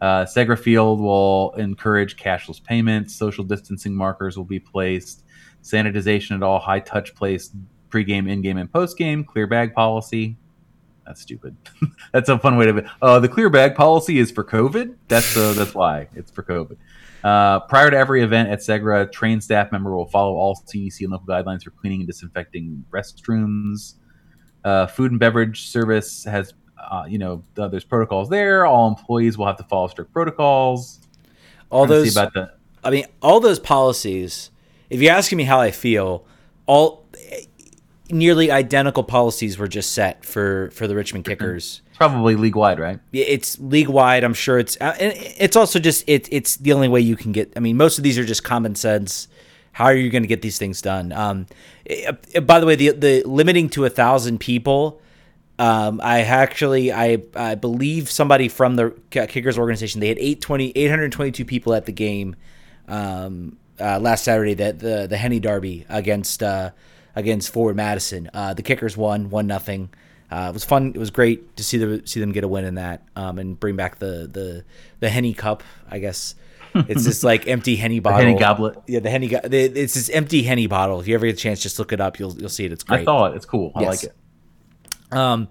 [0.00, 3.14] uh, Segra Field will encourage cashless payments.
[3.14, 5.24] Social distancing markers will be placed.
[5.62, 7.50] Sanitization at all high touch place,
[7.90, 9.24] pregame, in-game, and post-game.
[9.24, 10.36] Clear bag policy.
[11.06, 11.56] That's stupid.
[12.12, 12.90] that's a fun way to.
[13.00, 14.94] Uh, the clear bag policy is for COVID.
[15.08, 16.76] That's uh, that's why it's for COVID.
[17.24, 21.10] Uh, prior to every event at Segra, trained staff member will follow all CDC and
[21.10, 23.94] local guidelines for cleaning and disinfecting restrooms.
[24.64, 26.52] Uh, food and beverage service has,
[26.90, 28.66] uh, you know, there's protocols there.
[28.66, 31.00] All employees will have to follow strict protocols.
[31.70, 32.16] all Trying to see those.
[32.16, 32.52] about the
[32.84, 34.50] I mean, all those policies.
[34.90, 36.24] If you're asking me how I feel,
[36.66, 37.04] all
[38.10, 41.82] nearly identical policies were just set for for the Richmond Kickers.
[41.96, 43.00] probably league wide, right?
[43.12, 44.24] It's league wide.
[44.24, 47.52] I'm sure it's uh, it's also just it, it's the only way you can get.
[47.56, 49.28] I mean, most of these are just common sense.
[49.72, 51.12] How are you going to get these things done?
[51.12, 51.46] Um,
[51.86, 55.00] eh, eh, by the way, the the limiting to a thousand people.
[55.60, 61.44] Um, I actually, I, I believe somebody from the Kickers organization, they had 820, 822
[61.44, 62.36] people at the game
[62.86, 66.70] um, uh, last Saturday, that the the Henny Derby against uh,
[67.18, 68.30] against Forward Madison.
[68.32, 69.90] Uh, the Kickers won one nothing.
[70.30, 70.92] Uh, it was fun.
[70.94, 73.58] It was great to see the see them get a win in that um, and
[73.58, 74.64] bring back the the
[75.00, 75.62] the Henny Cup.
[75.90, 76.34] I guess
[76.74, 78.20] it's this like empty Henny bottle.
[78.20, 78.78] Henny goblet.
[78.86, 79.28] Yeah, the Henny.
[79.28, 81.00] Go- the, it's this empty Henny bottle.
[81.00, 82.18] If you ever get a chance, just look it up.
[82.18, 82.72] You'll you'll see it.
[82.72, 83.00] It's great.
[83.00, 83.72] I thought it's cool.
[83.74, 83.88] I Yes.
[83.88, 85.16] like it.
[85.16, 85.48] Um,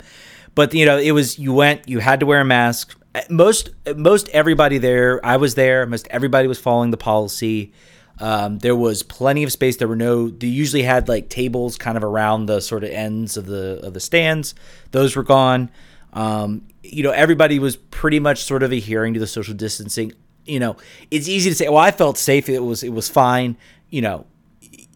[0.55, 2.95] but you know, it was you went, you had to wear a mask.
[3.31, 5.87] Most most everybody there, I was there.
[5.87, 7.73] Most everybody was following the policy.
[8.19, 9.77] Um, there was plenty of space.
[9.77, 10.29] There were no.
[10.29, 13.93] They usually had like tables kind of around the sort of ends of the of
[13.93, 14.55] the stands.
[14.91, 15.69] Those were gone.
[16.13, 20.13] Um, you know, everybody was pretty much sort of adhering to the social distancing.
[20.45, 20.77] You know,
[21.11, 22.49] it's easy to say, "Well, I felt safe.
[22.49, 23.57] It was it was fine."
[23.89, 24.25] You know,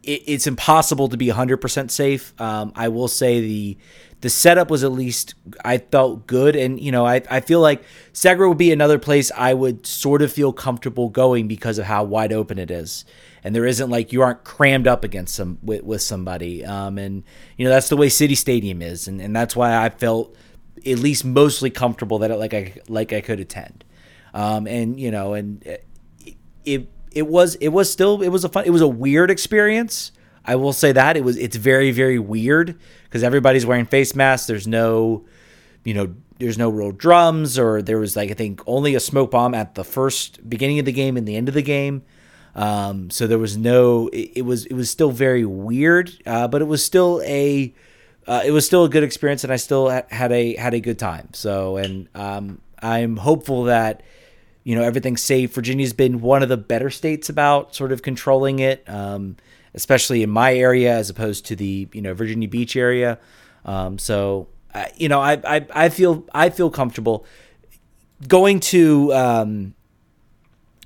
[0.04, 2.34] it, it's impossible to be 100% safe.
[2.42, 3.78] Um, I will say the
[4.22, 5.34] the setup was at least
[5.66, 9.32] I felt good, and you know I, I feel like Segra would be another place
[9.36, 13.04] I would sort of feel comfortable going because of how wide open it is,
[13.44, 17.24] and there isn't like you aren't crammed up against some with, with somebody, um, and
[17.58, 20.36] you know that's the way City Stadium is, and, and that's why I felt
[20.78, 23.84] at least mostly comfortable that it, like I like I could attend,
[24.34, 25.66] um, and you know and
[26.64, 30.12] it it was it was still it was a fun it was a weird experience.
[30.44, 32.80] I will say that it was it's very very weird
[33.12, 34.48] because everybody's wearing face masks.
[34.48, 35.26] There's no,
[35.84, 39.32] you know, there's no real drums or there was like I think only a smoke
[39.32, 42.04] bomb at the first beginning of the game and the end of the game.
[42.56, 46.62] Um, so there was no it, it was it was still very weird, uh, but
[46.62, 47.74] it was still a
[48.28, 50.80] uh, it was still a good experience and I still ha- had a had a
[50.80, 51.30] good time.
[51.34, 54.02] So and um, I'm hopeful that
[54.64, 55.54] you know everything's safe.
[55.54, 59.36] Virginia's been one of the better states about sort of controlling it, um,
[59.74, 63.20] especially in my area as opposed to the you know Virginia Beach area.
[63.66, 64.48] Um, so
[64.96, 67.26] you know I, I I feel I feel comfortable
[68.28, 69.74] going to um,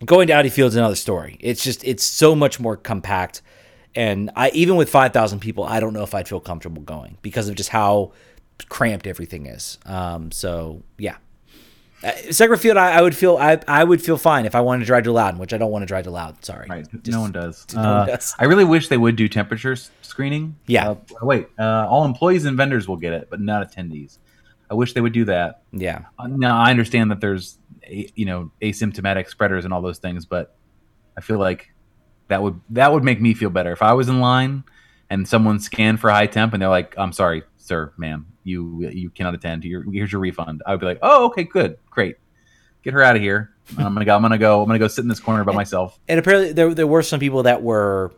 [0.03, 1.37] going to Audi Field's another story.
[1.39, 3.41] It's just it's so much more compact,
[3.93, 7.17] and I even with five thousand people, I don't know if I'd feel comfortable going
[7.21, 8.13] because of just how
[8.69, 9.77] cramped everything is.
[9.85, 11.17] Um, so yeah.
[12.03, 14.85] Uh, Field, I, I would feel I, I would feel fine if I wanted to
[14.85, 16.41] drive to Loudoun, which I don't want to drive to Loudoun.
[16.43, 16.85] Sorry, Right.
[16.91, 17.65] Just- no one does.
[17.73, 18.35] no one Uh, does.
[18.37, 20.55] I really wish they would do temperature screening.
[20.67, 20.89] Yeah.
[20.89, 21.47] Uh, wait.
[21.57, 24.17] Uh, all employees and vendors will get it, but not attendees.
[24.69, 25.61] I wish they would do that.
[25.71, 27.57] Yeah, Uh, Now I understand that there's,
[27.89, 30.55] you know, asymptomatic spreaders and all those things, but
[31.17, 31.71] I feel like
[32.27, 34.63] that would that would make me feel better if I was in line
[35.09, 39.09] and someone scanned for high temp and they're like, "I'm sorry, sir, ma'am, you you
[39.09, 39.63] cannot attend.
[39.65, 42.17] Your, here's your refund." I would be like, "Oh, okay, good, great,
[42.83, 43.51] get her out of here.
[43.77, 44.15] I'm gonna go.
[44.15, 44.61] I'm gonna go.
[44.61, 47.19] I'm gonna go sit in this corner by myself." and apparently there there were some
[47.19, 48.11] people that were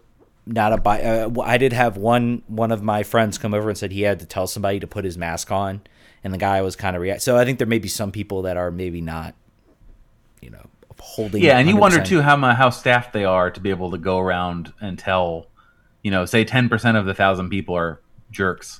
[0.48, 1.02] not a buy.
[1.02, 4.20] Uh, I did have one one of my friends come over and said he had
[4.20, 5.82] to tell somebody to put his mask on,
[6.24, 7.22] and the guy was kind of react.
[7.22, 9.36] So I think there may be some people that are maybe not,
[10.42, 10.66] you know,
[11.00, 11.44] holding.
[11.44, 14.20] Yeah, and you wonder too how how staffed they are to be able to go
[14.20, 15.48] around and tell,
[16.08, 18.02] you know, say ten percent of the thousand people are
[18.32, 18.80] jerks,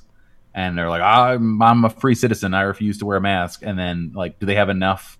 [0.54, 3.78] and they're like, I'm I'm a free citizen, I refuse to wear a mask, and
[3.78, 5.18] then like, do they have enough?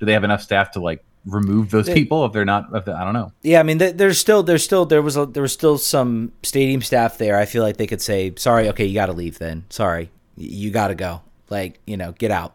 [0.00, 2.92] Do they have enough staff to like remove those people if they're not if they,
[2.92, 3.34] I don't know.
[3.42, 6.80] Yeah, I mean there's still there's still there was a, there was still some stadium
[6.80, 7.38] staff there.
[7.38, 9.66] I feel like they could say, "Sorry, okay, you got to leave then.
[9.68, 10.10] Sorry.
[10.38, 11.20] You got to go.
[11.50, 12.54] Like, you know, get out."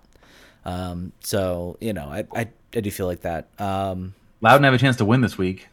[0.66, 3.48] Um, so, you know, I, I I do feel like that.
[3.60, 5.68] Um, Loudoun have a chance to win this week.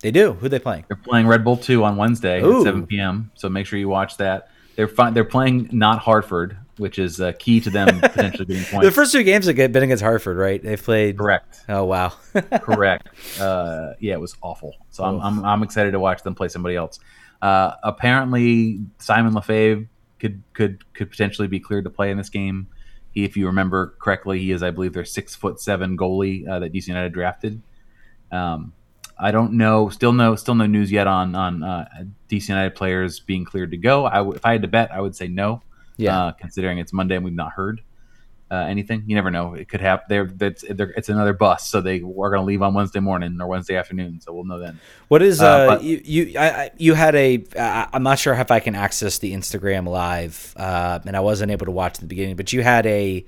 [0.00, 0.32] They do.
[0.34, 0.84] Who they playing?
[0.88, 2.60] They're playing Red Bull 2 on Wednesday Ooh.
[2.60, 3.30] at 7 p.m.
[3.34, 4.48] So make sure you watch that.
[4.76, 8.86] They're they're playing not Hartford, which is uh, key to them potentially getting points.
[8.86, 10.62] the first two games have been against Hartford, right?
[10.62, 11.64] They've played correct.
[11.68, 12.14] Oh wow,
[12.62, 13.08] correct.
[13.38, 14.74] Uh, yeah, it was awful.
[14.88, 16.98] So I'm, I'm, I'm excited to watch them play somebody else.
[17.42, 19.86] Uh, apparently, Simon Lefebvre
[20.18, 22.66] could could could potentially be cleared to play in this game.
[23.12, 26.60] He, if you remember correctly, he is, I believe, their six foot seven goalie uh,
[26.60, 27.60] that DC United drafted.
[28.32, 28.72] Um,
[29.20, 29.88] I don't know.
[29.90, 30.34] Still no.
[30.36, 31.88] Still no news yet on on uh,
[32.28, 34.06] DC United players being cleared to go.
[34.06, 35.62] I w- if I had to bet, I would say no.
[35.96, 36.18] Yeah.
[36.18, 37.82] Uh, considering it's Monday and we've not heard
[38.50, 39.54] uh, anything, you never know.
[39.54, 40.06] It could happen.
[40.08, 43.46] There, it's, it's another bus, so they are going to leave on Wednesday morning or
[43.46, 44.20] Wednesday afternoon.
[44.20, 44.80] So we'll know then.
[45.06, 48.50] What is uh, uh but, you you I, you had a I'm not sure if
[48.50, 52.08] I can access the Instagram live, uh, and I wasn't able to watch in the
[52.08, 53.24] beginning, but you had a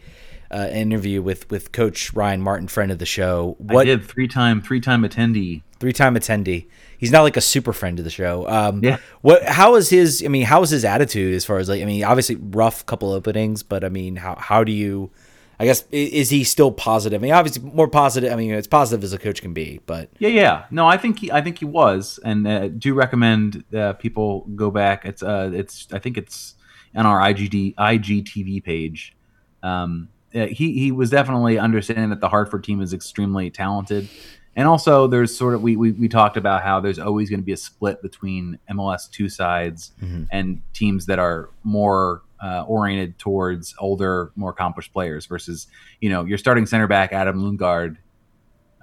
[0.51, 3.55] uh, interview with with Coach Ryan Martin, friend of the show.
[3.59, 6.67] What I did three time three time attendee, three time attendee.
[6.97, 8.49] He's not like a super friend of the show.
[8.49, 8.99] Um, yeah.
[9.21, 9.43] What?
[9.43, 10.23] How is his?
[10.25, 11.83] I mean, how is his attitude as far as like?
[11.83, 15.11] I mean, obviously rough couple openings, but I mean, how how do you?
[15.59, 17.21] I guess is he still positive?
[17.21, 18.33] I mean, obviously more positive.
[18.33, 20.65] I mean, it's positive as a coach can be, but yeah, yeah.
[20.71, 24.71] No, I think he, I think he was, and uh, do recommend uh, people go
[24.71, 25.05] back.
[25.05, 26.55] It's, uh, it's, I think it's
[26.95, 29.17] on our IGD IGTV page.
[29.65, 34.09] Um, uh, he he was definitely understanding that the Hartford team is extremely talented,
[34.57, 37.45] and also there's sort of we we, we talked about how there's always going to
[37.45, 40.25] be a split between MLS two sides mm-hmm.
[40.31, 45.69] and teams that are more uh, oriented towards older, more accomplished players versus
[46.01, 47.97] you know your starting center back Adam Lundgaard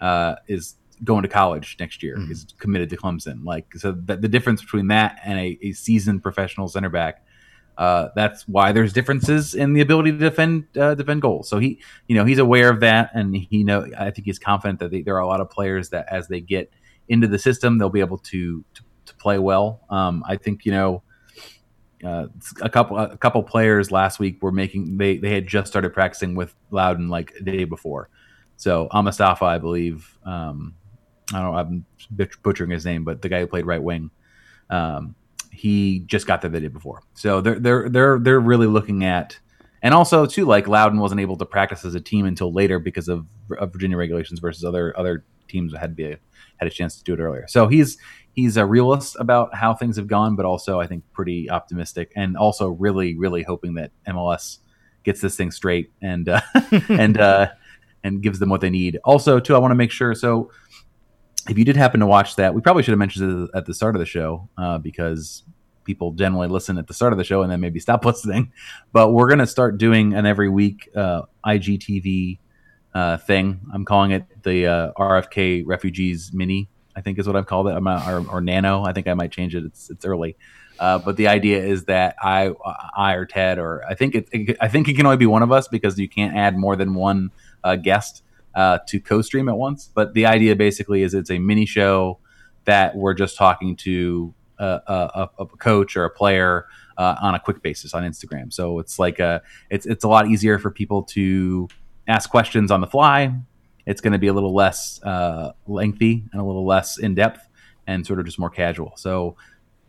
[0.01, 2.17] uh, is going to college next year.
[2.17, 2.29] Mm-hmm.
[2.29, 3.43] He's committed to Clemson.
[3.43, 7.23] Like so, the, the difference between that and a, a seasoned professional center back
[7.79, 11.47] uh, that's why there's differences in the ability to defend uh, defend goals.
[11.47, 13.87] So he, you know, he's aware of that, and he know.
[13.97, 16.41] I think he's confident that they, there are a lot of players that as they
[16.41, 16.69] get
[17.07, 19.81] into the system, they'll be able to to, to play well.
[19.89, 21.03] Um, I think you know.
[22.01, 22.27] Uh,
[22.61, 26.33] a couple a couple players last week were making they they had just started practicing
[26.33, 28.09] with Loudoun like the day before.
[28.55, 30.75] So Amastafa, I believe, um,
[31.33, 31.85] I don't know, I'm
[32.41, 34.11] butchering his name, but the guy who played right wing,
[34.69, 35.13] um,
[35.51, 37.01] he just got there the day before.
[37.13, 39.39] So they're they're they're they're really looking at,
[39.81, 43.07] and also too like Loudoun wasn't able to practice as a team until later because
[43.07, 43.27] of,
[43.57, 46.15] of Virginia regulations versus other other teams had be
[46.57, 47.45] had a chance to do it earlier.
[47.47, 47.97] So he's
[48.33, 52.37] he's a realist about how things have gone, but also I think pretty optimistic, and
[52.37, 54.59] also really really hoping that MLS
[55.03, 56.41] gets this thing straight and uh,
[56.89, 57.49] and uh,
[58.03, 58.99] and gives them what they need.
[59.03, 60.51] Also, too, I want to make sure so
[61.47, 63.73] if you did happen to watch that, we probably should have mentioned it at the
[63.73, 65.43] start of the show uh, because
[65.85, 68.51] people generally listen at the start of the show and then maybe stop listening.
[68.91, 72.39] But we're going to start doing an every week uh, IGTV
[72.93, 73.59] uh, thing.
[73.73, 76.69] I'm calling it the uh, RFK Refugees Mini.
[76.95, 77.71] I think is what I've called it.
[77.71, 78.83] I'm not, or, or, Nano.
[78.83, 79.63] I think I might change it.
[79.63, 80.35] It's it's early.
[80.79, 82.51] Uh, but the idea is that I,
[82.95, 85.43] I or Ted, or I think it, it, I think it can only be one
[85.43, 87.31] of us because you can't add more than one
[87.63, 88.23] uh, guest
[88.59, 89.89] uh, to co-stream at once.
[89.93, 92.19] But the idea basically is it's a mini show
[92.65, 96.65] that we're just talking to a, a, a coach or a player
[96.97, 98.51] uh, on a quick basis on Instagram.
[98.51, 101.69] So it's like a it's it's a lot easier for people to
[102.09, 103.33] ask questions on the fly.
[103.85, 107.47] It's going to be a little less uh, lengthy and a little less in depth
[107.87, 108.91] and sort of just more casual.
[108.97, 109.37] So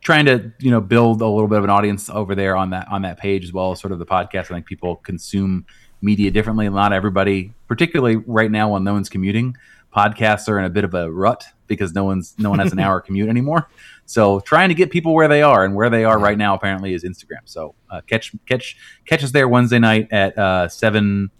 [0.00, 2.86] trying to you know build a little bit of an audience over there on that
[2.88, 4.42] on that page as well as sort of the podcast.
[4.42, 5.66] I think people consume
[6.02, 6.68] media differently.
[6.68, 9.56] Not everybody, particularly right now when no one's commuting,
[9.94, 12.78] podcasts are in a bit of a rut because no one's no one has an
[12.80, 13.68] hour commute anymore.
[14.06, 16.94] So trying to get people where they are, and where they are right now apparently
[16.94, 17.42] is Instagram.
[17.44, 18.76] So uh, catch catch
[19.06, 21.30] catch us there Wednesday night at uh, seven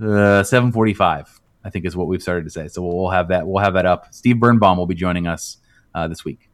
[0.00, 1.40] uh, seven forty five.
[1.64, 2.68] I think is what we've started to say.
[2.68, 4.12] So we'll have that we'll have that up.
[4.14, 5.56] Steve Birnbaum will be joining us
[5.94, 6.50] uh, this week.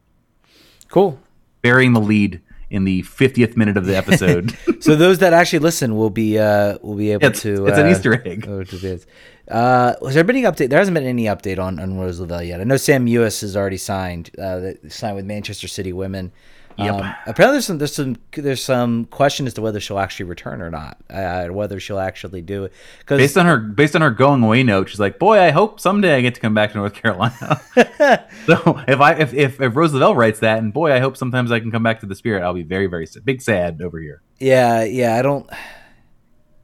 [0.87, 1.19] Cool.
[1.61, 2.41] Burying the lead
[2.71, 4.57] in the 50th minute of the episode.
[4.79, 7.67] so those that actually listen will be uh, will be able it's, to.
[7.67, 8.47] It's an uh, Easter egg.
[8.51, 9.05] Oh, it is.
[9.47, 10.69] Uh, has there been any update?
[10.69, 12.61] There hasn't been any update on, on Rose Lavelle yet.
[12.61, 14.31] I know Sam Mewis has already signed.
[14.39, 16.31] Uh, signed with Manchester City Women.
[16.77, 16.93] Yep.
[16.95, 20.61] Um, apparently, there's some there's some there's some question as to whether she'll actually return
[20.61, 20.97] or not.
[21.09, 22.73] Uh, whether she'll actually do it.
[22.99, 25.79] Because Based on her based on her going away note, she's like, "Boy, I hope
[25.79, 27.61] someday I get to come back to North Carolina."
[28.45, 31.51] so if I if, if if Rose Lavelle writes that, and boy, I hope sometimes
[31.51, 34.21] I can come back to the Spirit, I'll be very very big sad over here.
[34.39, 35.49] yeah, yeah, I don't,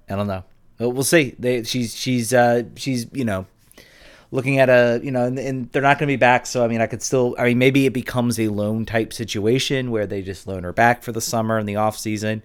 [0.10, 0.44] I don't know.
[0.80, 1.36] Well, we'll see.
[1.40, 3.48] They, she's she's uh, she's you know
[4.32, 6.68] looking at a you know and, and they're not going to be back so i
[6.68, 10.22] mean i could still i mean maybe it becomes a loan type situation where they
[10.22, 12.44] just loan her back for the summer and the off season.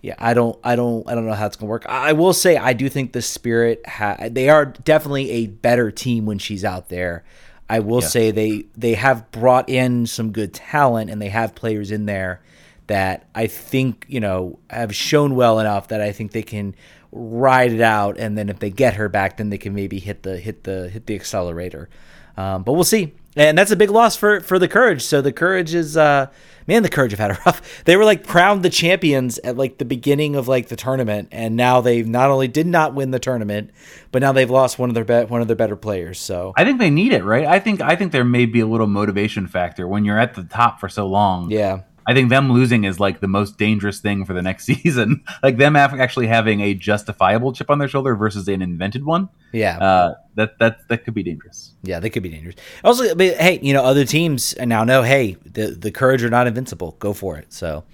[0.00, 1.86] Yeah i don't i don't i don't know how it's going to work.
[1.86, 6.26] I will say i do think the spirit ha- they are definitely a better team
[6.26, 7.24] when she's out there.
[7.68, 11.90] I will say they they have brought in some good talent and they have players
[11.90, 12.42] in there
[12.88, 16.74] that i think you know have shown well enough that i think they can
[17.12, 20.22] ride it out and then if they get her back then they can maybe hit
[20.22, 21.88] the hit the hit the accelerator.
[22.36, 23.12] Um, but we'll see.
[23.36, 25.02] And that's a big loss for for the courage.
[25.02, 26.28] So the courage is uh
[26.66, 29.76] man the courage have had a rough they were like crowned the champions at like
[29.76, 33.18] the beginning of like the tournament and now they've not only did not win the
[33.18, 33.70] tournament
[34.10, 36.18] but now they've lost one of their be- one of their better players.
[36.18, 37.44] So I think they need it, right?
[37.44, 40.44] I think I think there may be a little motivation factor when you're at the
[40.44, 41.50] top for so long.
[41.50, 45.22] yeah I think them losing is like the most dangerous thing for the next season.
[45.42, 49.28] like them af- actually having a justifiable chip on their shoulder versus an invented one.
[49.52, 51.72] yeah Uh, that that that could be dangerous.
[51.82, 52.56] Yeah, they could be dangerous.
[52.84, 56.46] Also, but, hey, you know, other teams now know, hey, the the courage are not
[56.46, 56.96] invincible.
[56.98, 57.52] Go for it.
[57.52, 57.84] So,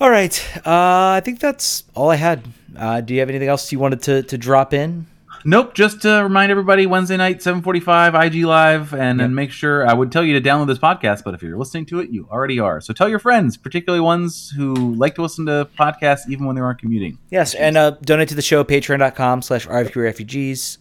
[0.00, 0.34] all right,
[0.66, 2.42] uh, I think that's all I had.
[2.76, 5.06] Uh, do you have anything else you wanted to to drop in?
[5.44, 5.74] Nope.
[5.74, 9.94] Just to remind everybody, Wednesday night, seven forty-five, IG Live, and then make sure I
[9.94, 12.60] would tell you to download this podcast, but if you're listening to it, you already
[12.60, 12.80] are.
[12.80, 16.62] So tell your friends, particularly ones who like to listen to podcasts even when they
[16.62, 17.18] aren't commuting.
[17.30, 20.78] Yes, and uh, donate to the show, patreon.com slash RFK Refugees.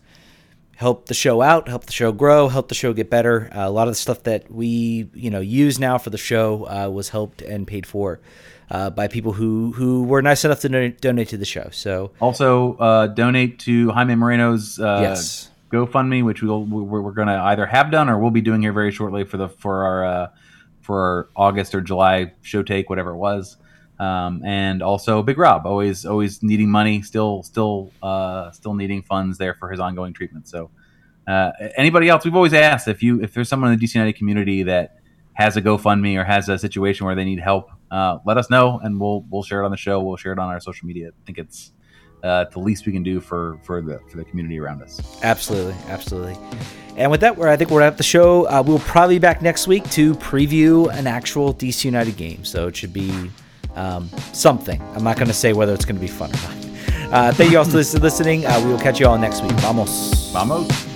[0.76, 3.50] Help the show out, help the show grow, help the show get better.
[3.54, 6.66] Uh, a lot of the stuff that we, you know, use now for the show
[6.70, 8.22] uh, was helped and paid for
[8.72, 11.70] uh, by people who, who were nice enough to donate, donate to the show.
[11.72, 15.50] So, Also, uh, donate to Jaime Moreno's uh, Yes.
[15.72, 18.74] GoFundMe, which we'll, we're, we're going to either have done or we'll be doing here
[18.74, 20.28] very shortly for the for our uh,
[20.82, 23.58] for our August or July show take, whatever it was.
[24.00, 29.38] Um, and also Big Rob, always always needing money, still still uh, still needing funds
[29.38, 30.48] there for his ongoing treatment.
[30.48, 30.72] So
[31.28, 34.14] uh, anybody else, we've always asked if you if there's someone in the DC United
[34.14, 34.98] community that
[35.34, 38.80] has a GoFundMe or has a situation where they need help, uh, let us know
[38.84, 40.02] and we'll we'll share it on the show.
[40.02, 41.10] We'll share it on our social media.
[41.10, 41.72] I think it's
[42.24, 45.20] uh, the least we can do for for the for the community around us.
[45.24, 46.38] Absolutely, absolutely.
[46.98, 48.46] And with that, we're, I think we're at the show.
[48.46, 52.44] Uh, we'll probably be back next week to preview an actual DC United game.
[52.44, 53.32] So it should be
[53.76, 54.82] um, something.
[54.96, 56.60] I'm not going to say whether it's going to be fun or not.
[57.12, 58.46] Uh, thank you all for listening.
[58.46, 59.54] Uh, we will catch you all next week.
[59.54, 60.32] Vamos.
[60.34, 60.89] Vamos.